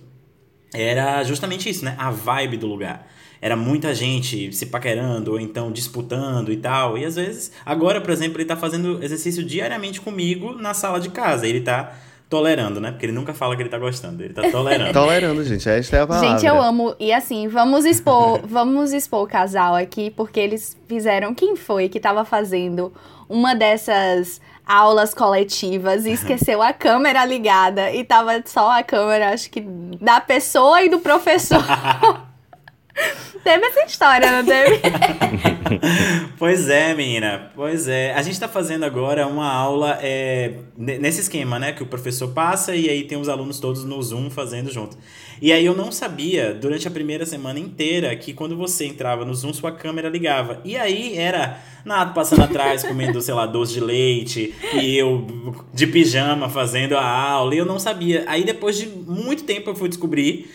[0.75, 1.95] era justamente isso, né?
[1.99, 3.07] A vibe do lugar.
[3.41, 6.99] Era muita gente se paquerando ou então disputando e tal.
[6.99, 11.11] E às vezes, agora, por exemplo, ele tá fazendo exercício diariamente comigo na sala de
[11.11, 11.47] casa.
[11.47, 11.95] Ele tá
[12.29, 12.91] tolerando, né?
[12.91, 14.93] Porque ele nunca fala que ele tá gostando, ele tá tolerando.
[14.93, 15.69] Tolerando, gente.
[15.69, 16.29] Esta é a palavra.
[16.29, 16.95] Gente, eu amo.
[16.99, 21.35] E assim, vamos expor, vamos expor o casal aqui, porque eles fizeram.
[21.35, 22.93] Quem foi que tava fazendo
[23.29, 29.51] uma dessas aulas coletivas e esqueceu a câmera ligada e tava só a câmera, acho
[29.51, 29.63] que
[30.01, 31.65] da pessoa e do professor.
[33.45, 34.81] teve essa história, não teve?
[36.39, 37.51] pois é, menina.
[37.55, 38.13] Pois é.
[38.15, 41.73] A gente tá fazendo agora uma aula é, ne- nesse esquema, né?
[41.73, 44.97] Que o professor passa e aí tem os alunos todos no Zoom fazendo junto.
[45.41, 49.33] E aí eu não sabia, durante a primeira semana inteira, que quando você entrava no
[49.35, 50.61] Zoom, sua câmera ligava.
[50.65, 55.27] E aí era Nato passando atrás, comendo, sei lá, doce de leite, e eu
[55.73, 58.25] de pijama fazendo a aula, e eu não sabia.
[58.27, 60.51] Aí depois de muito tempo eu fui descobrir.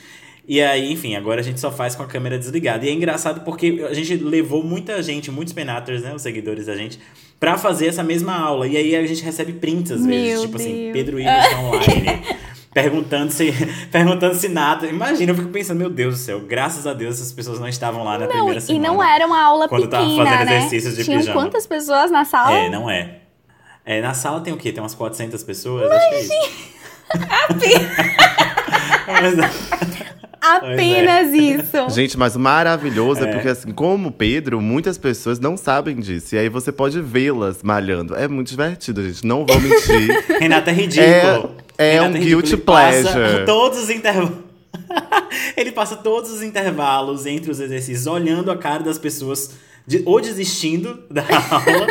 [0.48, 2.86] E aí, enfim, agora a gente só faz com a câmera desligada.
[2.86, 6.76] E é engraçado porque a gente levou muita gente, muitos penators, né, os seguidores da
[6.76, 7.00] gente,
[7.40, 8.68] pra fazer essa mesma aula.
[8.68, 10.94] E aí a gente recebe prints às vezes, Meu tipo assim, Deus.
[10.94, 12.22] Pedro Ives online.
[12.74, 13.54] Perguntando se,
[13.92, 14.88] perguntando se nada.
[14.88, 18.04] Imagina, eu fico pensando, meu Deus do céu, graças a Deus essas pessoas não estavam
[18.04, 18.88] lá na Não, primeira e semana.
[18.88, 20.58] não era uma aula Quando tava pequena, fazendo né?
[20.58, 21.40] exercícios de Tinham pijama.
[21.40, 22.52] quantas pessoas na sala?
[22.58, 23.20] É, não é.
[23.86, 24.72] É, na sala tem o quê?
[24.72, 25.90] Tem umas 400 pessoas?
[25.92, 26.34] Acho que é isso.
[30.44, 31.90] Mas- Apenas isso.
[31.96, 33.30] Gente, mas maravilhoso é.
[33.30, 33.32] É.
[33.34, 36.36] porque, assim, como o Pedro, muitas pessoas não sabem disso.
[36.36, 38.14] E aí você pode vê-las malhando.
[38.16, 39.26] É muito divertido, gente.
[39.26, 40.24] Não vou mentir.
[40.40, 41.56] Renato é ridículo.
[41.78, 42.42] É- é Renato um ridículo.
[42.42, 43.46] guilty Ele passa pleasure.
[43.48, 44.32] Todos os intervalos.
[45.58, 49.52] Ele passa todos os intervalos entre os exercícios, olhando a cara das pessoas,
[49.88, 51.88] de- ou desistindo da aula,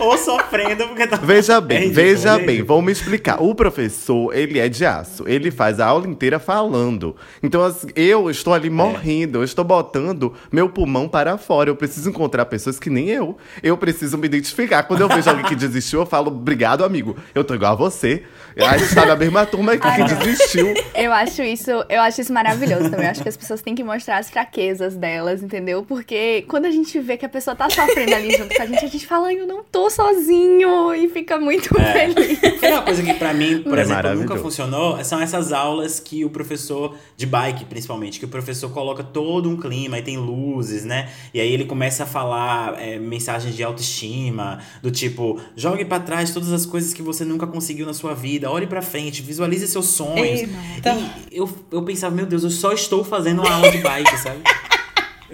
[0.00, 1.16] ou sofrendo porque tá.
[1.16, 3.42] Veja É bem, ridículo, veja é bem, vamos me explicar.
[3.42, 5.24] O professor, ele é de aço.
[5.26, 7.16] Ele faz a aula inteira falando.
[7.42, 8.56] Então, assim, eu estou É.
[8.56, 9.38] ali morrendo.
[9.38, 11.70] Eu estou botando meu pulmão para fora.
[11.70, 13.36] Eu preciso encontrar pessoas que nem eu.
[13.62, 14.82] Eu preciso me identificar.
[14.84, 17.16] Quando eu vejo alguém que desistiu, eu falo, obrigado, amigo.
[17.34, 18.22] Eu tô igual a você.
[18.56, 20.74] A gente tá na mesma turma aqui que desistiu.
[20.94, 23.06] Eu acho isso, eu acho isso maravilhoso também.
[23.06, 25.84] Eu acho que as pessoas têm que mostrar as fraquezas delas, entendeu?
[25.84, 28.84] Porque quando a gente vê que a pessoa tá sofrendo ali junto com a gente,
[28.84, 31.92] a gente fala, "Ai, eu não tô sozinho e fica muito É.
[32.08, 32.38] feliz.
[32.60, 36.24] Foi uma coisa que pra mim, por É exemplo, nunca funcionou, são essas aulas que
[36.24, 40.84] o professor de bike, principalmente, que o professor coloca todo um clima e tem luzes,
[40.84, 41.08] né?
[41.32, 46.32] E aí ele começa a falar é, mensagens de autoestima, do tipo, jogue pra trás
[46.32, 49.86] todas as coisas que você nunca conseguiu na sua vida, olhe pra frente, visualize seus
[49.86, 50.40] sonhos.
[50.40, 50.96] Eita.
[51.30, 54.38] E eu, eu pensava, meu Deus, eu só estou fazendo uma aula de bike, sabe?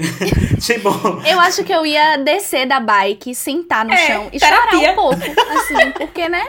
[0.61, 0.89] tipo,
[1.27, 4.79] Eu acho que eu ia descer da bike, sentar no É, chão e terapia.
[4.79, 6.47] chorar um pouco, assim, porque, né?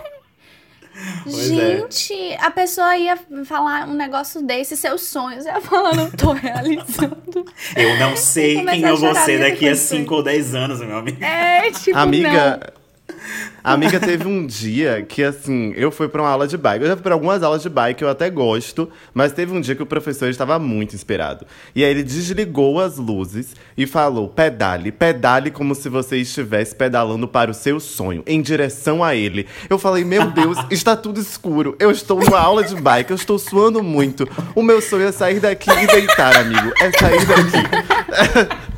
[1.24, 1.78] Pois é.
[1.78, 7.46] Gente, a pessoa ia falar um negócio desse, seus sonhos, ia falar, não tô realizando.
[7.76, 10.02] Eu não sei quem eu vou ser daqui a do sonho.
[10.02, 11.24] 5 ou 10 anos, meu amigo.
[11.24, 12.81] É, tipo, Amiga, não.
[13.64, 16.84] amiga, teve um dia que, assim, eu fui pra uma aula de bike.
[16.84, 18.90] Eu já fui pra algumas aulas de bike, eu até gosto.
[19.14, 21.46] Mas teve um dia que o professor estava muito inspirado.
[21.76, 27.28] E aí ele desligou as luzes e falou: pedale, pedale como se você estivesse pedalando
[27.28, 29.48] para o seu sonho, em direção a ele.
[29.70, 31.76] Eu falei: meu Deus, está tudo escuro.
[31.80, 34.28] Eu estou numa aula de bike, eu estou suando muito.
[34.56, 36.72] O meu sonho é sair daqui e deitar, amigo.
[36.82, 38.62] É sair daqui.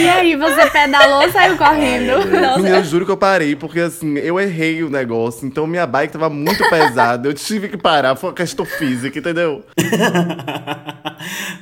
[0.00, 2.26] E aí, você pedalou ou saiu correndo?
[2.56, 5.46] Menina, eu juro que eu parei, porque assim, eu errei o negócio.
[5.46, 7.28] Então minha bike tava muito pesada.
[7.28, 9.64] Eu tive que parar, foi uma questão física, entendeu?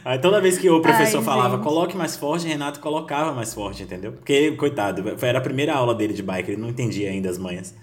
[0.04, 1.64] Aí toda vez que o professor Ai, falava, gente.
[1.64, 4.12] coloque mais forte, Renato colocava mais forte, entendeu?
[4.12, 7.74] Porque, coitado, era a primeira aula dele de bike, ele não entendia ainda as manhas.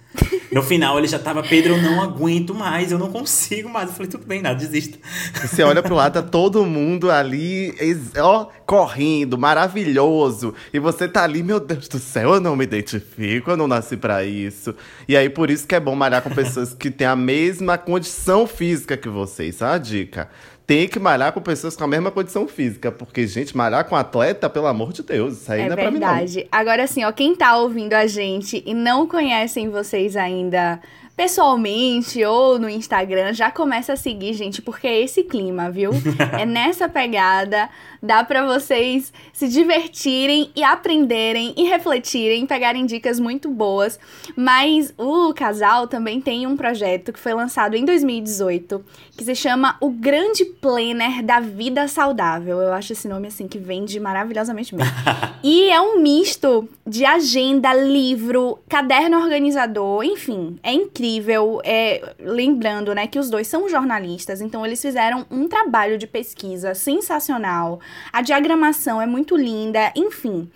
[0.51, 3.89] No final ele já tava, Pedro, eu não aguento mais, eu não consigo mais.
[3.89, 4.97] Eu falei, tudo bem, nada, desista.
[5.41, 7.73] Você olha pro lado, tá todo mundo ali,
[8.19, 10.53] ó, correndo, maravilhoso.
[10.71, 13.97] E você tá ali, meu Deus do céu, eu não me identifico, eu não nasci
[13.97, 14.75] pra isso.
[15.07, 18.45] E aí, por isso que é bom malhar com pessoas que têm a mesma condição
[18.45, 19.45] física que você.
[19.45, 20.29] Isso é uma dica.
[20.65, 22.91] Tem que malhar com pessoas com a mesma condição física.
[22.91, 25.91] Porque, gente, malhar com atleta, pelo amor de Deus, isso aí É não é pra
[25.91, 26.07] mim, não.
[26.07, 26.47] verdade.
[26.51, 30.79] Agora, assim, ó, quem tá ouvindo a gente e não conhecem vocês ainda
[31.15, 35.91] pessoalmente ou no Instagram, já começa a seguir, gente, porque é esse clima, viu?
[36.39, 37.69] é nessa pegada,
[38.01, 43.99] dá pra vocês se divertirem e aprenderem e refletirem, pegarem dicas muito boas.
[44.35, 48.83] Mas o casal também tem um projeto que foi lançado em 2018,
[49.15, 52.59] que se chama O Grande Planner da Vida Saudável.
[52.59, 54.85] Eu acho esse nome assim que vende maravilhosamente bem.
[55.45, 61.02] E é um misto de agenda, livro, caderno organizador, enfim, é incrível.
[61.63, 66.73] É, lembrando, né, que os dois são jornalistas, então eles fizeram um trabalho de pesquisa
[66.73, 67.79] sensacional.
[68.11, 70.49] A diagramação é muito linda, enfim.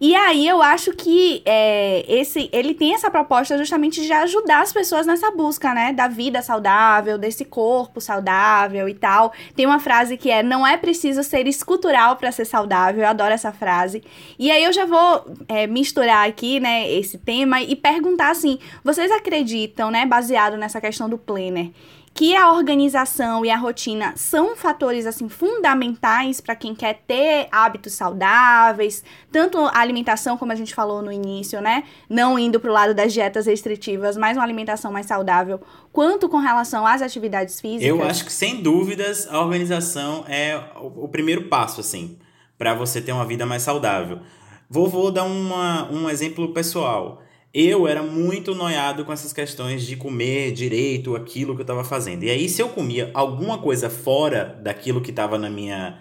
[0.00, 4.72] E aí eu acho que é, esse, ele tem essa proposta justamente de ajudar as
[4.72, 5.92] pessoas nessa busca, né?
[5.92, 9.32] Da vida saudável, desse corpo saudável e tal.
[9.54, 13.02] Tem uma frase que é: não é preciso ser escultural para ser saudável.
[13.02, 14.02] Eu adoro essa frase.
[14.38, 19.10] E aí eu já vou é, misturar aqui, né, esse tema e perguntar assim: vocês
[19.10, 21.70] acreditam, né, baseado nessa questão do planner,
[22.16, 27.92] que a organização e a rotina são fatores assim fundamentais para quem quer ter hábitos
[27.92, 31.84] saudáveis, tanto a alimentação como a gente falou no início, né?
[32.08, 35.60] Não indo para o lado das dietas restritivas, mas uma alimentação mais saudável,
[35.92, 37.86] quanto com relação às atividades físicas.
[37.86, 42.18] Eu acho que, sem dúvidas, a organização é o primeiro passo, assim,
[42.56, 44.20] para você ter uma vida mais saudável.
[44.70, 47.22] Vou, vou dar uma, um exemplo pessoal.
[47.58, 52.22] Eu era muito noiado com essas questões de comer direito aquilo que eu estava fazendo.
[52.22, 55.98] E aí, se eu comia alguma coisa fora daquilo que estava na minha,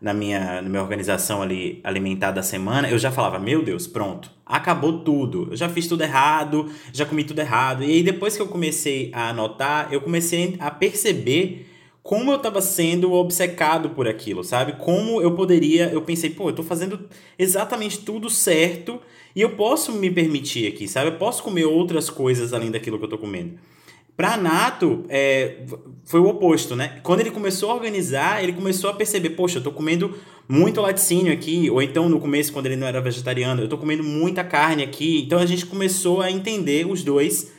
[0.00, 4.28] na, minha, na minha organização ali alimentar da semana, eu já falava, meu Deus, pronto,
[4.44, 5.46] acabou tudo.
[5.52, 7.84] Eu já fiz tudo errado, já comi tudo errado.
[7.84, 11.70] E aí, depois que eu comecei a anotar, eu comecei a perceber
[12.06, 14.74] como eu tava sendo obcecado por aquilo, sabe?
[14.74, 15.90] Como eu poderia.
[15.92, 17.00] Eu pensei, pô, eu tô fazendo
[17.36, 19.00] exatamente tudo certo
[19.34, 21.08] e eu posso me permitir aqui, sabe?
[21.08, 23.54] Eu posso comer outras coisas além daquilo que eu tô comendo.
[24.16, 25.64] Pra Nato, é,
[26.04, 27.00] foi o oposto, né?
[27.02, 30.14] Quando ele começou a organizar, ele começou a perceber, poxa, eu tô comendo
[30.48, 34.04] muito laticínio aqui, ou então no começo, quando ele não era vegetariano, eu tô comendo
[34.04, 35.22] muita carne aqui.
[35.26, 37.50] Então a gente começou a entender os dois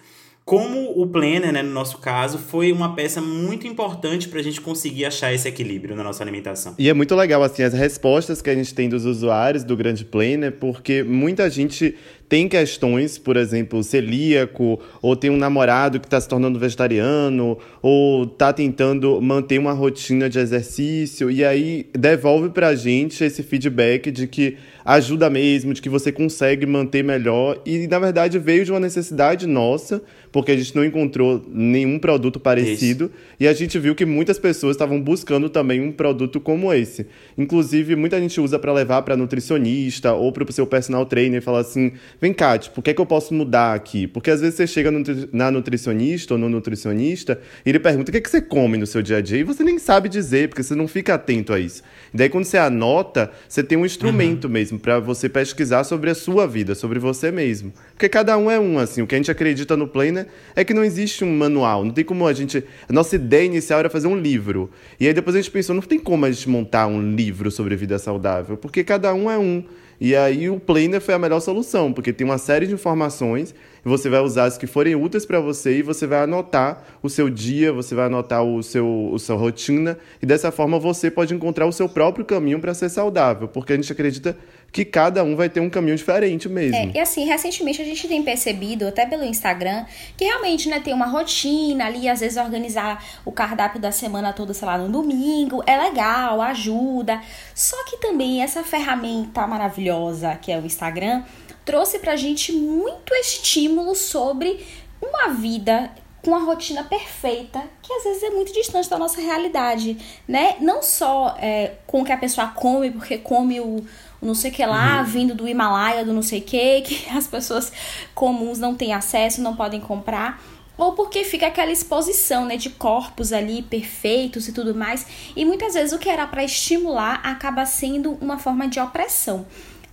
[0.48, 4.62] como o Planner, né, no nosso caso, foi uma peça muito importante para a gente
[4.62, 6.74] conseguir achar esse equilíbrio na nossa alimentação.
[6.80, 10.06] E é muito legal, assim, as respostas que a gente tem dos usuários do Grande
[10.06, 11.96] Planner, porque muita gente
[12.30, 18.24] tem questões, por exemplo, celíaco, ou tem um namorado que está se tornando vegetariano, ou
[18.24, 24.28] está tentando manter uma rotina de exercício, e aí devolve pra gente esse feedback de
[24.28, 28.80] que ajuda mesmo, de que você consegue manter melhor, e na verdade veio de uma
[28.80, 34.06] necessidade nossa, porque a gente não encontrou nenhum produto parecido, e a gente viu que
[34.06, 37.08] muitas pessoas estavam buscando também um produto como esse.
[37.38, 41.44] Inclusive, muita gente usa para levar para nutricionista ou para o seu personal trainer e
[41.44, 44.08] falar assim: vem cá, tipo, o que é que eu posso mudar aqui?
[44.08, 48.12] Porque às vezes você chega nutri- na nutricionista ou no nutricionista e ele pergunta o
[48.12, 50.50] que é que você come no seu dia a dia e você nem sabe dizer,
[50.50, 51.84] porque você não fica atento a isso.
[52.14, 56.16] E daí, quando você anota, você tem um instrumento mesmo para você pesquisar sobre a
[56.16, 57.74] sua vida, sobre você mesmo.
[57.94, 59.02] Porque cada um é um, assim.
[59.02, 61.84] O que a gente acredita no Planner é que não existe um manual.
[61.84, 62.64] Não tem como a gente.
[62.88, 64.70] A nossa ideia inicial era fazer um livro.
[65.00, 67.76] E aí depois a gente pensou, não tem como a gente montar um livro sobre
[67.76, 69.64] vida saudável, porque cada um é um.
[70.00, 73.54] E aí o Planner foi a melhor solução, porque tem uma série de informações,
[73.88, 77.30] você vai usar as que forem úteis para você e você vai anotar o seu
[77.30, 81.66] dia, você vai anotar o seu, o sua rotina e dessa forma você pode encontrar
[81.66, 84.38] o seu próprio caminho para ser saudável, porque a gente acredita
[84.72, 86.76] que cada um vai ter um caminho diferente mesmo.
[86.76, 90.94] É, e assim, recentemente a gente tem percebido, até pelo Instagram, que realmente, né, tem
[90.94, 95.64] uma rotina ali, às vezes organizar o cardápio da semana toda, sei lá, no domingo,
[95.66, 97.22] é legal, ajuda.
[97.56, 101.24] Só que também essa ferramenta maravilhosa que é o Instagram
[101.68, 104.66] trouxe pra gente muito estímulo sobre
[105.02, 105.92] uma vida
[106.24, 110.56] com a rotina perfeita, que às vezes é muito distante da nossa realidade, né?
[110.62, 113.86] Não só é, com o que a pessoa come, porque come o,
[114.22, 115.06] o não sei o que lá, uhum.
[115.06, 117.72] vindo do Himalaia, do não sei o que, que as pessoas
[118.16, 120.42] comuns não têm acesso, não podem comprar
[120.78, 125.74] ou porque fica aquela exposição, né, de corpos ali perfeitos e tudo mais, e muitas
[125.74, 129.48] vezes o que era para estimular acaba sendo uma forma de opressão.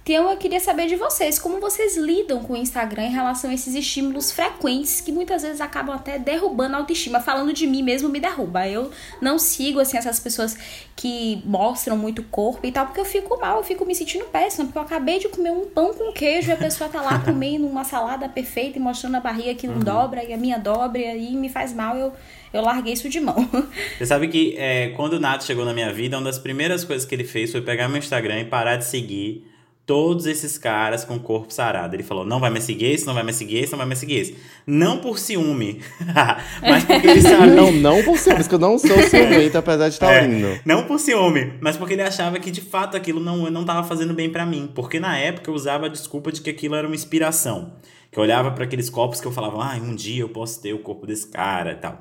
[0.05, 3.55] Então eu queria saber de vocês, como vocês lidam com o Instagram em relação a
[3.55, 7.21] esses estímulos frequentes que muitas vezes acabam até derrubando a autoestima.
[7.21, 8.69] Falando de mim mesmo me derruba.
[8.69, 10.59] Eu não sigo assim essas pessoas
[10.95, 14.67] que mostram muito corpo e tal, porque eu fico mal, eu fico me sentindo péssima,
[14.67, 17.67] porque eu acabei de comer um pão com queijo e a pessoa tá lá comendo
[17.67, 19.81] uma salada perfeita e mostrando a barriga que não uhum.
[19.81, 21.97] dobra e a minha dobra e aí me faz mal.
[21.97, 22.13] Eu
[22.53, 23.35] eu larguei isso de mão.
[23.99, 27.05] Você sabe que é, quando o Nato chegou na minha vida, uma das primeiras coisas
[27.05, 29.54] que ele fez foi pegar meu Instagram e parar de seguir
[29.87, 31.95] todos esses caras com corpo sarado.
[31.95, 33.97] Ele falou: não vai me seguir esse, não vai me seguir esse, não vai me
[33.97, 34.37] seguir esse.
[34.67, 35.81] Não por ciúme,
[36.63, 37.51] mas porque ele sabe.
[37.53, 40.61] Não, não por ciúme, porque eu não sou ciumento, apesar de estar é, lindo.
[40.65, 44.15] Não por ciúme, mas porque ele achava que de fato aquilo não, não tava fazendo
[44.15, 44.71] bem para mim.
[44.75, 47.75] Porque na época eu usava a desculpa de que aquilo era uma inspiração.
[48.11, 50.73] Que eu olhava para aqueles copos que eu falava, ah, um dia eu posso ter
[50.73, 52.01] o corpo desse cara e tal.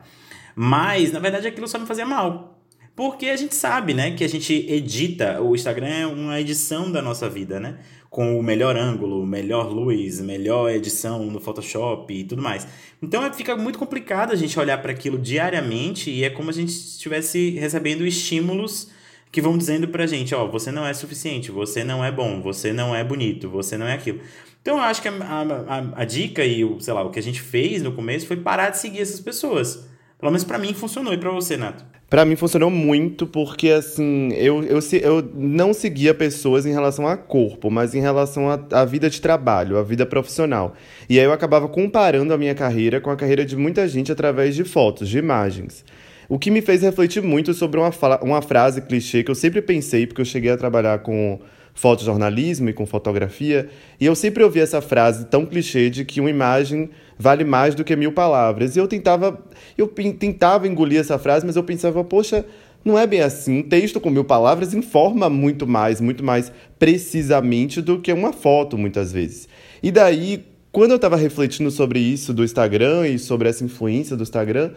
[0.56, 2.63] Mas, na verdade, aquilo só me fazia mal.
[2.96, 7.02] Porque a gente sabe, né, que a gente edita, o Instagram é uma edição da
[7.02, 7.80] nossa vida, né?
[8.08, 12.68] Com o melhor ângulo, melhor luz, melhor edição no Photoshop e tudo mais.
[13.02, 16.54] Então é, fica muito complicado a gente olhar para aquilo diariamente e é como a
[16.54, 18.92] gente estivesse recebendo estímulos
[19.32, 22.72] que vão dizendo pra gente, ó, você não é suficiente, você não é bom, você
[22.72, 24.20] não é bonito, você não é aquilo.
[24.62, 27.24] Então eu acho que a, a, a dica e o, sei lá, o que a
[27.24, 29.90] gente fez no começo foi parar de seguir essas pessoas.
[30.20, 31.84] Pelo menos para mim funcionou e para você, Nato.
[32.14, 37.18] Para mim funcionou muito porque, assim, eu, eu, eu não seguia pessoas em relação a
[37.18, 40.76] corpo, mas em relação à vida de trabalho, a vida profissional.
[41.10, 44.56] E aí eu acabava comparando a minha carreira com a carreira de muita gente através
[44.56, 45.84] de fotos, de imagens.
[46.30, 47.90] O que me fez refletir muito sobre uma,
[48.22, 51.40] uma frase clichê que eu sempre pensei, porque eu cheguei a trabalhar com
[51.74, 53.68] fotojornalismo e com fotografia,
[54.00, 57.84] e eu sempre ouvi essa frase tão clichê de que uma imagem vale mais do
[57.84, 58.76] que mil palavras.
[58.76, 59.40] E eu tentava,
[59.78, 62.46] eu tentava engolir essa frase, mas eu pensava, poxa,
[62.84, 63.60] não é bem assim.
[63.60, 68.78] Um texto com mil palavras informa muito mais, muito mais precisamente do que uma foto,
[68.78, 69.48] muitas vezes.
[69.82, 74.24] E daí, quando eu estava refletindo sobre isso do Instagram e sobre essa influência do
[74.24, 74.72] Instagram,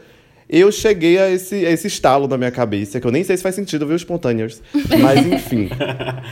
[0.49, 3.42] eu cheguei a esse, a esse estalo na minha cabeça, que eu nem sei se
[3.42, 4.62] faz sentido ver os spontaneers.
[5.03, 5.68] Mas, enfim.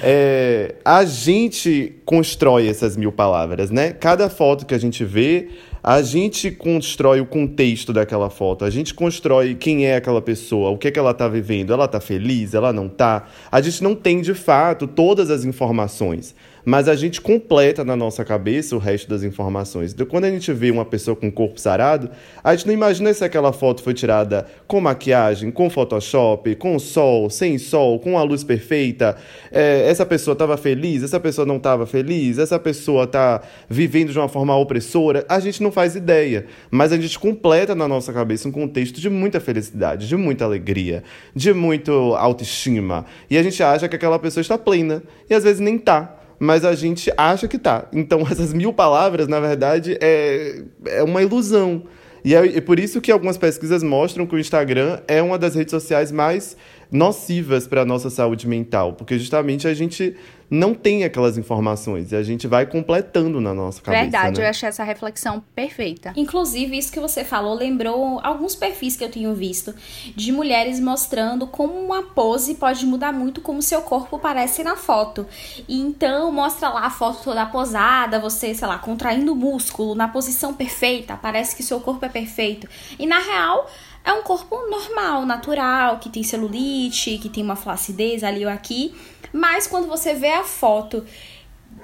[0.03, 3.93] é, a gente constrói essas mil palavras, né?
[3.93, 5.49] Cada foto que a gente vê,
[5.87, 10.79] a gente constrói o contexto daquela foto, a gente constrói quem é aquela pessoa, o
[10.79, 13.27] que, é que ela está vivendo, ela está feliz, ela não está.
[13.53, 18.24] A gente não tem, de fato, todas as informações mas a gente completa na nossa
[18.24, 19.92] cabeça o resto das informações.
[19.92, 22.11] Então, quando a gente vê uma pessoa com o corpo sarado,
[22.42, 27.29] a gente não imagina se aquela foto foi tirada com maquiagem, com Photoshop, com sol,
[27.29, 29.16] sem sol, com a luz perfeita.
[29.53, 34.18] É, essa pessoa estava feliz, essa pessoa não estava feliz, essa pessoa está vivendo de
[34.18, 35.24] uma forma opressora.
[35.29, 39.11] A gente não faz ideia, mas a gente completa na nossa cabeça um contexto de
[39.11, 41.03] muita felicidade, de muita alegria,
[41.35, 43.05] de muito autoestima.
[43.29, 46.65] E a gente acha que aquela pessoa está plena, e às vezes nem está mas
[46.65, 47.87] a gente acha que tá.
[47.93, 51.85] Então, essas mil palavras, na verdade, é, é uma ilusão.
[52.25, 55.55] E é, é por isso que algumas pesquisas mostram que o Instagram é uma das
[55.55, 56.57] redes sociais mais
[56.90, 60.16] nocivas para a nossa saúde mental, porque justamente a gente
[60.51, 64.03] não tem aquelas informações e a gente vai completando na nossa cabeça.
[64.03, 64.47] Verdade, né?
[64.47, 66.12] eu achei essa reflexão perfeita.
[66.16, 69.75] Inclusive, isso que você falou lembrou alguns perfis que eu tenho visto
[70.14, 75.27] de mulheres mostrando como uma pose pode mudar muito como seu corpo parece na foto.
[75.68, 80.09] E então mostra lá a foto toda posada, você, sei lá, contraindo o músculo na
[80.09, 82.68] posição perfeita, parece que seu corpo é perfeito.
[82.99, 83.68] E na real,
[84.05, 88.95] é um corpo normal, natural, que tem celulite, que tem uma flacidez ali ou aqui.
[89.33, 91.05] Mas quando você vê a foto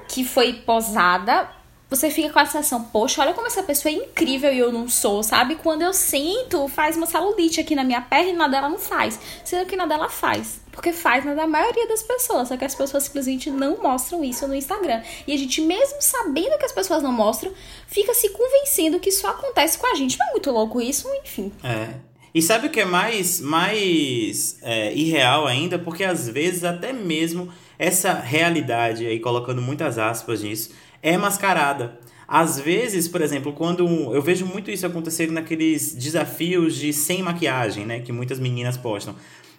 [0.07, 1.49] que foi posada,
[1.89, 4.89] você fica com a sensação, poxa, olha como essa pessoa é incrível e eu não
[4.89, 5.57] sou, sabe?
[5.57, 9.19] Quando eu sinto, faz uma celulite aqui na minha perna e na dela não faz.
[9.45, 10.61] Sendo que na dela faz.
[10.71, 12.49] Porque faz na da maioria das pessoas.
[12.49, 15.03] Só que as pessoas simplesmente não mostram isso no Instagram.
[15.27, 17.53] E a gente, mesmo sabendo que as pessoas não mostram,
[17.89, 20.17] fica se convencendo que isso acontece com a gente.
[20.17, 21.53] Não é muito louco isso, enfim.
[21.65, 22.10] É.
[22.35, 25.79] E sabe o que é mais, mais é, irreal ainda?
[25.79, 30.71] Porque às vezes até mesmo essa realidade, aí colocando muitas aspas nisso,
[31.03, 31.99] é mascarada.
[32.29, 37.85] Às vezes, por exemplo, quando eu vejo muito isso acontecer naqueles desafios de sem maquiagem,
[37.85, 39.17] né, que muitas meninas postam.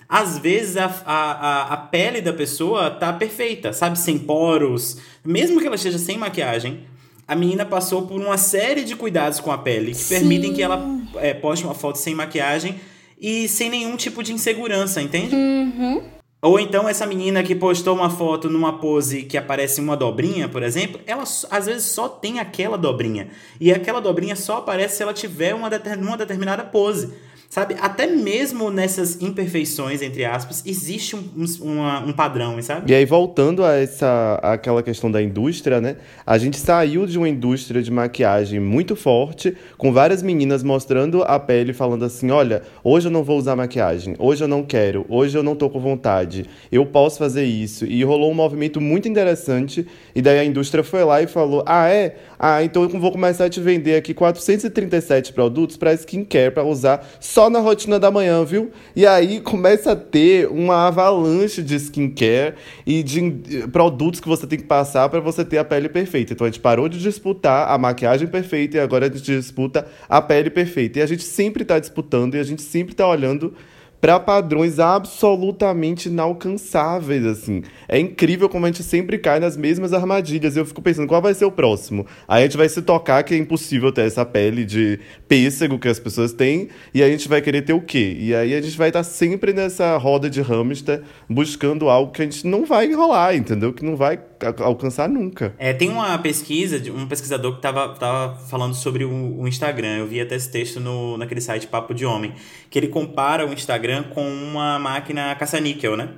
[0.07, 3.97] Às vezes a, a, a pele da pessoa tá perfeita, sabe?
[3.97, 4.97] Sem poros.
[5.23, 6.85] Mesmo que ela esteja sem maquiagem,
[7.31, 10.15] a menina passou por uma série de cuidados com a pele que Sim.
[10.15, 12.75] permitem que ela é, poste uma foto sem maquiagem
[13.17, 15.33] e sem nenhum tipo de insegurança, entende?
[15.33, 16.03] Uhum.
[16.41, 20.61] Ou então essa menina que postou uma foto numa pose que aparece uma dobrinha, por
[20.61, 23.29] exemplo, ela às vezes só tem aquela dobrinha.
[23.61, 25.69] E aquela dobrinha só aparece se ela tiver uma,
[26.01, 27.13] uma determinada pose.
[27.51, 27.75] Sabe?
[27.81, 32.89] Até mesmo nessas imperfeições, entre aspas, existe um, um, um padrão, sabe?
[32.89, 35.97] E aí, voltando a essa aquela questão da indústria, né?
[36.25, 41.37] A gente saiu de uma indústria de maquiagem muito forte, com várias meninas mostrando a
[41.37, 45.37] pele, falando assim: olha, hoje eu não vou usar maquiagem, hoje eu não quero, hoje
[45.37, 47.85] eu não tô com vontade, eu posso fazer isso.
[47.85, 49.85] E rolou um movimento muito interessante,
[50.15, 52.15] e daí a indústria foi lá e falou: ah, é?
[52.39, 57.05] Ah, então eu vou começar a te vender aqui 437 produtos para skincare para usar
[57.19, 58.71] só na rotina da manhã, viu?
[58.95, 64.59] E aí começa a ter uma avalanche de skincare e de produtos que você tem
[64.59, 66.33] que passar para você ter a pele perfeita.
[66.33, 70.21] Então a gente parou de disputar a maquiagem perfeita e agora a gente disputa a
[70.21, 70.99] pele perfeita.
[70.99, 73.53] E a gente sempre está disputando e a gente sempre está olhando
[74.01, 77.61] para padrões absolutamente inalcançáveis, assim.
[77.87, 80.57] É incrível como a gente sempre cai nas mesmas armadilhas.
[80.57, 82.07] Eu fico pensando, qual vai ser o próximo?
[82.27, 85.87] Aí a gente vai se tocar que é impossível ter essa pele de pêssego que
[85.87, 88.17] as pessoas têm, e a gente vai querer ter o quê?
[88.19, 92.23] E aí a gente vai estar tá sempre nessa roda de hamster, buscando algo que
[92.23, 93.71] a gente não vai enrolar, entendeu?
[93.71, 94.19] Que não vai
[94.59, 95.53] alcançar nunca.
[95.57, 99.97] É, tem uma pesquisa de um pesquisador que estava tava falando sobre o, o, Instagram.
[99.97, 102.33] Eu vi até esse texto no, naquele site Papo de Homem,
[102.69, 106.09] que ele compara o Instagram com uma máquina caça-níquel, né?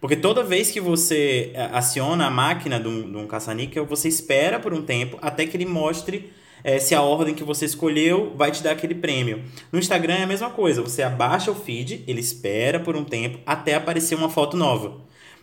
[0.00, 4.08] Porque toda vez que você é, aciona a máquina de um, de um caça-níquel, você
[4.08, 6.32] espera por um tempo até que ele mostre
[6.64, 9.42] é, se a ordem que você escolheu vai te dar aquele prêmio.
[9.70, 13.38] No Instagram é a mesma coisa, você abaixa o feed, ele espera por um tempo
[13.46, 15.00] até aparecer uma foto nova.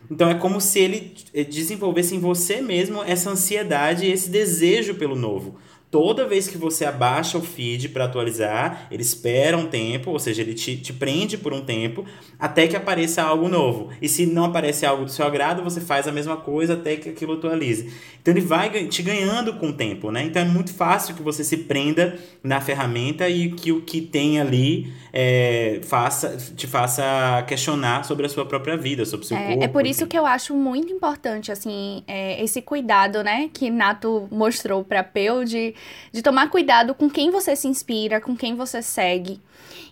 [0.10, 5.16] Então é como se ele eh, desenvolvesse em você mesmo essa ansiedade esse desejo pelo
[5.16, 5.58] novo.
[5.92, 10.44] Toda vez que você abaixa o feed para atualizar, ele espera um tempo, ou seja,
[10.44, 12.06] ele te, te prende por um tempo,
[12.38, 13.90] até que apareça algo novo.
[14.00, 17.10] E se não aparece algo do seu agrado, você faz a mesma coisa até que
[17.10, 17.92] aquilo atualize.
[18.22, 20.24] Então ele vai te ganhando com o tempo, né?
[20.24, 24.40] Então é muito fácil que você se prenda na ferramenta e que o que tem
[24.40, 29.48] ali é, faça, te faça questionar sobre a sua própria vida, sobre o seu é,
[29.48, 29.64] corpo.
[29.64, 30.10] É por isso enfim.
[30.10, 35.44] que eu acho muito importante, assim, é, esse cuidado, né, que Nato mostrou para Peu
[35.44, 35.74] de,
[36.12, 39.40] de tomar cuidado com quem você se inspira, com quem você segue.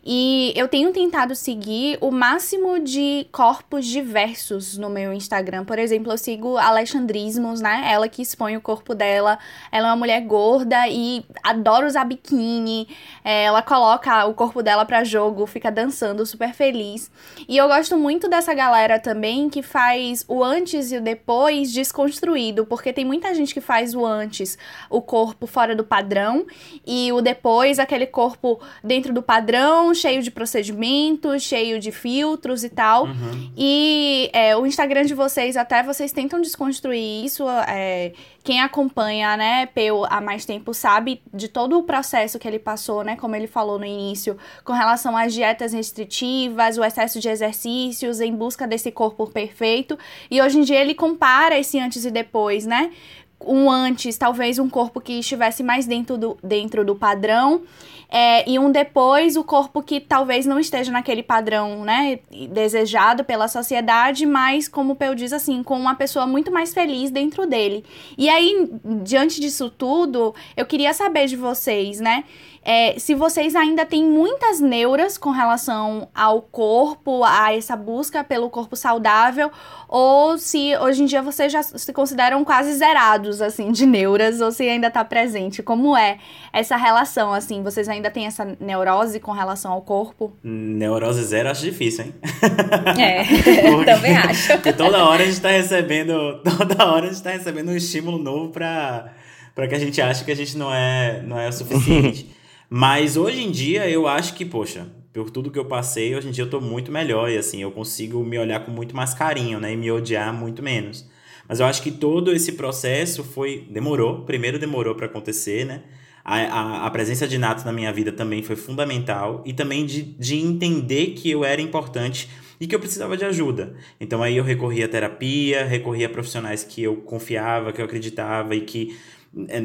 [0.10, 5.66] E eu tenho tentado seguir o máximo de corpos diversos no meu Instagram.
[5.66, 7.82] Por exemplo, eu sigo Alexandrismos, né?
[7.92, 9.38] Ela que expõe o corpo dela.
[9.70, 12.88] Ela é uma mulher gorda e adora usar biquíni.
[13.22, 17.12] É, ela coloca o corpo dela para jogo, fica dançando, super feliz.
[17.46, 22.66] E eu gosto muito dessa galera também que faz o antes e o depois desconstruído,
[22.66, 24.58] porque tem muita gente que faz o antes,
[24.90, 26.46] o corpo fora do padrão,
[26.86, 32.70] e o depois, aquele corpo dentro do padrão cheio de procedimentos, cheio de filtros e
[32.70, 33.06] tal.
[33.06, 33.52] Uhum.
[33.58, 37.46] E é, o Instagram de vocês, até vocês tentam desconstruir isso.
[37.68, 42.60] É, quem acompanha, né, Peu há mais tempo sabe de todo o processo que ele
[42.60, 47.28] passou, né, como ele falou no início, com relação às dietas restritivas, o excesso de
[47.28, 50.00] exercícios em busca desse corpo perfeito.
[50.32, 52.92] E hoje em dia ele compara esse antes e depois, né?
[53.40, 57.62] Um antes, talvez um corpo que estivesse mais dentro do, dentro do padrão
[58.10, 62.20] é, e um depois o corpo que talvez não esteja naquele padrão, né,
[62.50, 67.12] desejado pela sociedade, mas como o Peu diz assim, com uma pessoa muito mais feliz
[67.12, 67.84] dentro dele.
[68.18, 68.70] E aí,
[69.04, 72.24] diante disso tudo, eu queria saber de vocês, né,
[72.70, 78.50] é, se vocês ainda têm muitas neuras com relação ao corpo, a essa busca pelo
[78.50, 79.50] corpo saudável,
[79.88, 84.52] ou se hoje em dia vocês já se consideram quase zerados, assim, de neuras, ou
[84.52, 85.64] se ainda tá presente.
[85.64, 86.18] Como é
[86.52, 87.64] essa relação, assim?
[87.64, 90.34] Vocês ainda têm essa neurose com relação ao corpo?
[90.44, 92.16] Neurose zero acho difícil, hein?
[93.00, 93.24] É,
[93.72, 94.52] porque, também acho.
[94.54, 98.18] Porque toda hora a gente tá recebendo, toda hora a gente tá recebendo um estímulo
[98.18, 99.14] novo pra
[99.56, 102.30] para que a gente ache que a gente não é, não é o suficiente.
[102.70, 106.32] Mas hoje em dia eu acho que, poxa, por tudo que eu passei, hoje em
[106.32, 109.60] dia eu tô muito melhor e assim, eu consigo me olhar com muito mais carinho,
[109.60, 109.74] né?
[109.74, 111.08] E me odiar muito menos.
[111.48, 113.66] Mas eu acho que todo esse processo foi.
[113.72, 114.26] Demorou.
[114.26, 115.84] Primeiro demorou para acontecer, né?
[116.24, 119.42] A, a, a, presença de Nato na minha vida também foi fundamental.
[119.46, 122.30] E também de, de entender que eu era importante
[122.60, 123.76] e que eu precisava de ajuda.
[124.00, 128.56] Então aí eu recorri à terapia, recorri a profissionais que eu confiava, que eu acreditava
[128.56, 128.98] e que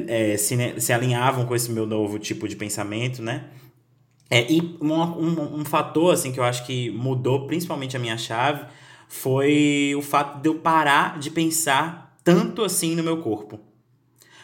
[0.08, 3.44] é, se, se alinhavam com esse meu novo tipo de pensamento, né?
[4.28, 8.16] É, e um, um, um fator assim que eu acho que mudou principalmente a minha
[8.16, 8.64] chave
[9.08, 13.60] foi o fato de eu parar de pensar tanto assim no meu corpo.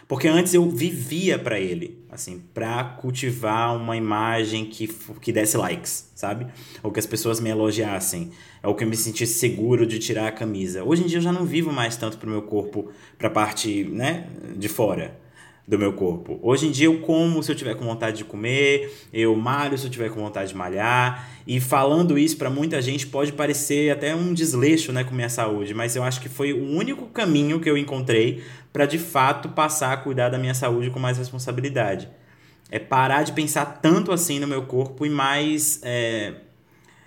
[0.09, 4.89] Porque antes eu vivia para ele, assim, para cultivar uma imagem que,
[5.21, 6.47] que desse likes, sabe?
[6.83, 8.31] Ou que as pessoas me elogiassem,
[8.63, 10.83] ou que eu me sentisse seguro de tirar a camisa.
[10.83, 14.29] Hoje em dia eu já não vivo mais tanto pro meu corpo, pra parte, né,
[14.57, 15.28] de fora
[15.69, 16.41] do meu corpo.
[16.43, 19.85] Hoje em dia eu como se eu tiver com vontade de comer, eu malho se
[19.85, 21.29] eu tiver com vontade de malhar.
[21.47, 25.75] E falando isso para muita gente pode parecer até um desleixo, né, com minha saúde,
[25.75, 28.43] mas eu acho que foi o único caminho que eu encontrei
[28.73, 32.09] para de fato passar a cuidar da minha saúde com mais responsabilidade.
[32.71, 36.33] É parar de pensar tanto assim no meu corpo e mais é,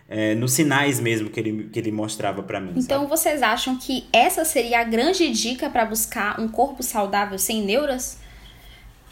[0.07, 2.73] é, nos sinais mesmo que ele, que ele mostrava para mim.
[2.75, 3.09] Então sabe?
[3.09, 8.20] vocês acham que essa seria a grande dica para buscar um corpo saudável sem neuras?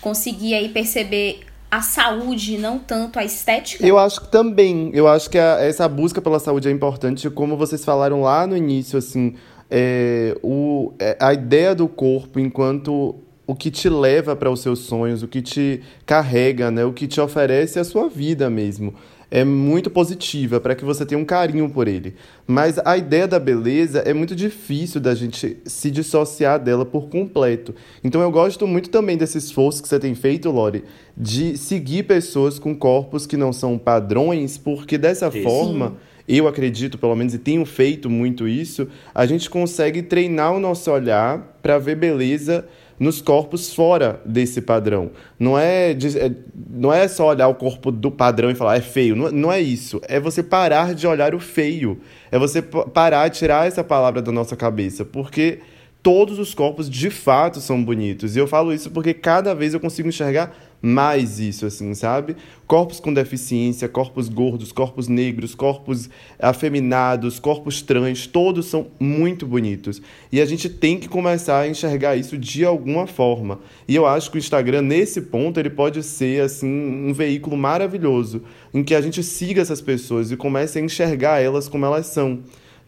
[0.01, 3.85] Conseguir aí perceber a saúde, não tanto a estética?
[3.85, 4.89] Eu acho que também.
[4.93, 8.57] Eu acho que a, essa busca pela saúde é importante, como vocês falaram lá no
[8.57, 9.35] início, assim,
[9.69, 14.79] é, o, é, a ideia do corpo enquanto o que te leva para os seus
[14.79, 18.93] sonhos, o que te carrega, né, o que te oferece a sua vida mesmo
[19.31, 22.15] é muito positiva, para que você tenha um carinho por ele.
[22.47, 27.75] Mas a ideia da beleza é muito difícil da gente se dissociar dela por completo.
[28.03, 30.83] Então eu gosto muito também desse esforço que você tem feito, Lori,
[31.15, 35.43] de seguir pessoas com corpos que não são padrões, porque dessa Sim.
[35.43, 40.59] forma eu acredito, pelo menos, e tenho feito muito isso, a gente consegue treinar o
[40.59, 42.67] nosso olhar para ver beleza
[42.99, 45.11] nos corpos fora desse padrão.
[45.39, 46.31] Não é, é,
[46.69, 49.15] não é só olhar o corpo do padrão e falar é feio.
[49.15, 50.01] Não, não é isso.
[50.07, 52.01] É você parar de olhar o feio.
[52.31, 55.05] É você parar de tirar essa palavra da nossa cabeça.
[55.05, 55.59] Porque
[56.01, 58.35] todos os corpos de fato são bonitos.
[58.35, 62.37] E eu falo isso porque cada vez eu consigo enxergar mais isso, assim, sabe?
[62.65, 70.01] Corpos com deficiência, corpos gordos, corpos negros, corpos afeminados, corpos trans, todos são muito bonitos.
[70.31, 73.59] E a gente tem que começar a enxergar isso de alguma forma.
[73.87, 78.43] E eu acho que o Instagram, nesse ponto, ele pode ser, assim, um veículo maravilhoso
[78.73, 82.39] em que a gente siga essas pessoas e comece a enxergar elas como elas são.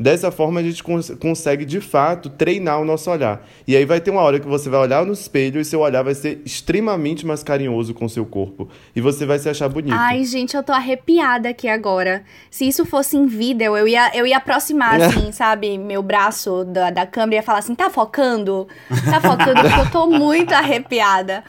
[0.01, 3.45] Dessa forma, a gente cons consegue, de fato, treinar o nosso olhar.
[3.67, 6.01] E aí vai ter uma hora que você vai olhar no espelho e seu olhar
[6.01, 8.67] vai ser extremamente mais carinhoso com seu corpo.
[8.95, 9.93] E você vai se achar bonito.
[9.93, 12.23] Ai, gente, eu tô arrepiada aqui agora.
[12.49, 16.89] Se isso fosse em vídeo, eu ia, eu ia aproximar, assim, sabe, meu braço da,
[16.89, 18.67] da câmera e ia falar assim: tá focando?
[19.05, 19.61] Tá focando?
[19.61, 21.43] Porque eu tô muito arrepiada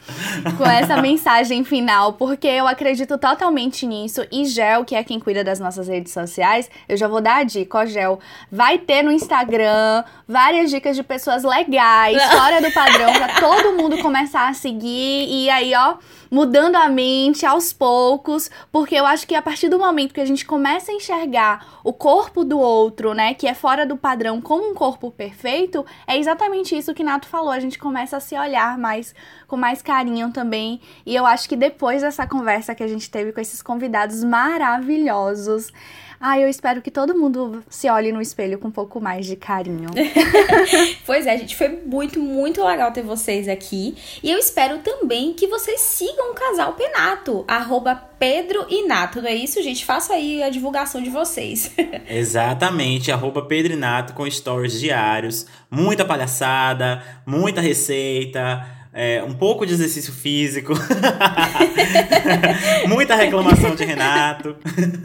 [0.59, 2.13] com essa mensagem final.
[2.13, 4.21] Porque eu acredito totalmente nisso.
[4.31, 7.43] E Gel, que é quem cuida das nossas redes sociais, eu já vou dar a
[7.43, 8.19] dica, ó, Gel
[8.51, 13.97] Vai ter no Instagram várias dicas de pessoas legais, fora do padrão, pra todo mundo
[14.01, 15.27] começar a seguir.
[15.29, 15.95] E aí, ó,
[16.31, 20.25] mudando a mente aos poucos, porque eu acho que a partir do momento que a
[20.25, 24.69] gente começa a enxergar o corpo do outro, né, que é fora do padrão, como
[24.69, 27.51] um corpo perfeito, é exatamente isso que Nato falou.
[27.51, 29.13] A gente começa a se olhar mais
[29.47, 30.81] com mais carinho também.
[31.05, 35.71] E eu acho que depois dessa conversa que a gente teve com esses convidados maravilhosos,
[36.25, 39.35] ah, eu espero que todo mundo se olhe no espelho com um pouco mais de
[39.35, 39.89] carinho.
[41.05, 43.93] pois é, gente, foi muito, muito legal ter vocês aqui.
[44.23, 49.27] E eu espero também que vocês sigam o casal Penato, arroba Pedro e Nato, não
[49.27, 49.83] é isso, gente?
[49.83, 51.69] Faça aí a divulgação de vocês.
[52.09, 59.65] Exatamente, arroba Pedro e Nato com stories diários, muita palhaçada, muita receita é, um pouco
[59.65, 60.73] de exercício físico,
[62.87, 64.55] muita reclamação de Renato.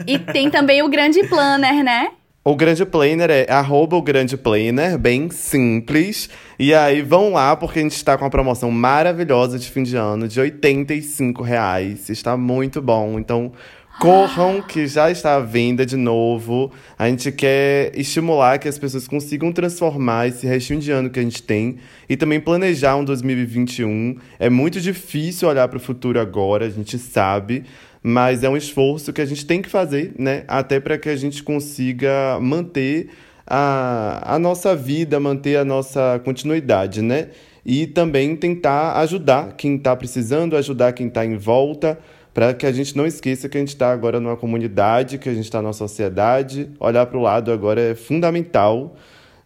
[0.05, 2.11] E tem também o grande planner, né?
[2.43, 6.29] O grande planner é arroba o grande planner, bem simples.
[6.57, 9.97] E aí vão lá, porque a gente está com uma promoção maravilhosa de fim de
[9.97, 12.09] ano de 85 reais.
[12.09, 13.19] Está muito bom.
[13.19, 13.51] Então
[13.99, 16.71] Corram, que já está à venda de novo.
[16.97, 21.21] A gente quer estimular que as pessoas consigam transformar esse restinho de ano que a
[21.21, 21.75] gente tem
[22.07, 24.15] e também planejar um 2021.
[24.39, 27.65] É muito difícil olhar para o futuro agora, a gente sabe,
[28.01, 30.45] mas é um esforço que a gente tem que fazer, né?
[30.47, 33.09] Até para que a gente consiga manter
[33.45, 37.31] a, a nossa vida, manter a nossa continuidade, né?
[37.65, 41.99] E também tentar ajudar quem está precisando, ajudar quem está em volta,
[42.33, 45.33] para que a gente não esqueça que a gente está agora numa comunidade, que a
[45.33, 46.69] gente está numa sociedade.
[46.79, 48.95] Olhar para o lado agora é fundamental.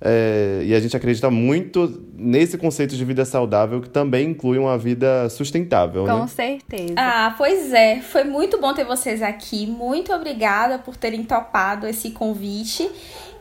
[0.05, 4.77] É, e a gente acredita muito nesse conceito de vida saudável, que também inclui uma
[4.77, 6.27] vida sustentável, Com né?
[6.27, 6.93] certeza.
[6.97, 8.01] Ah, pois é.
[8.01, 9.65] Foi muito bom ter vocês aqui.
[9.65, 12.89] Muito obrigada por terem topado esse convite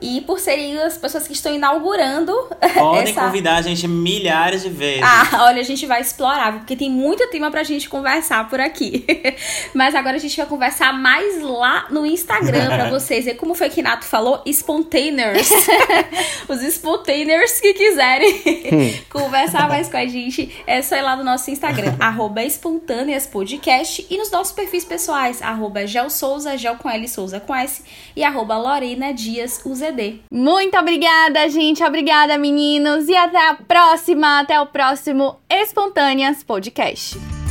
[0.03, 2.32] e por serem as pessoas que estão inaugurando
[2.74, 3.20] Podem essa...
[3.20, 5.03] convidar a gente milhares de vezes.
[5.03, 9.05] Ah, olha, a gente vai explorar, porque tem muito tema pra gente conversar por aqui.
[9.72, 13.26] Mas agora a gente vai conversar mais lá no Instagram pra vocês.
[13.26, 14.42] E como foi que Nato falou?
[14.46, 15.48] Spontainers.
[16.48, 21.50] Os spontainers que quiserem conversar mais com a gente, é só ir lá no nosso
[21.50, 27.09] Instagram, arroba espontâneas podcast e nos nossos perfis pessoais, arroba Gel Souza, Gel com L
[27.09, 27.82] Souza com S
[28.16, 29.91] e arroba Lorena Dias UZD.
[30.32, 31.82] Muito obrigada, gente.
[31.82, 33.09] Obrigada, meninos.
[33.09, 34.40] E até a próxima.
[34.40, 37.41] Até o próximo Espontâneas Podcast.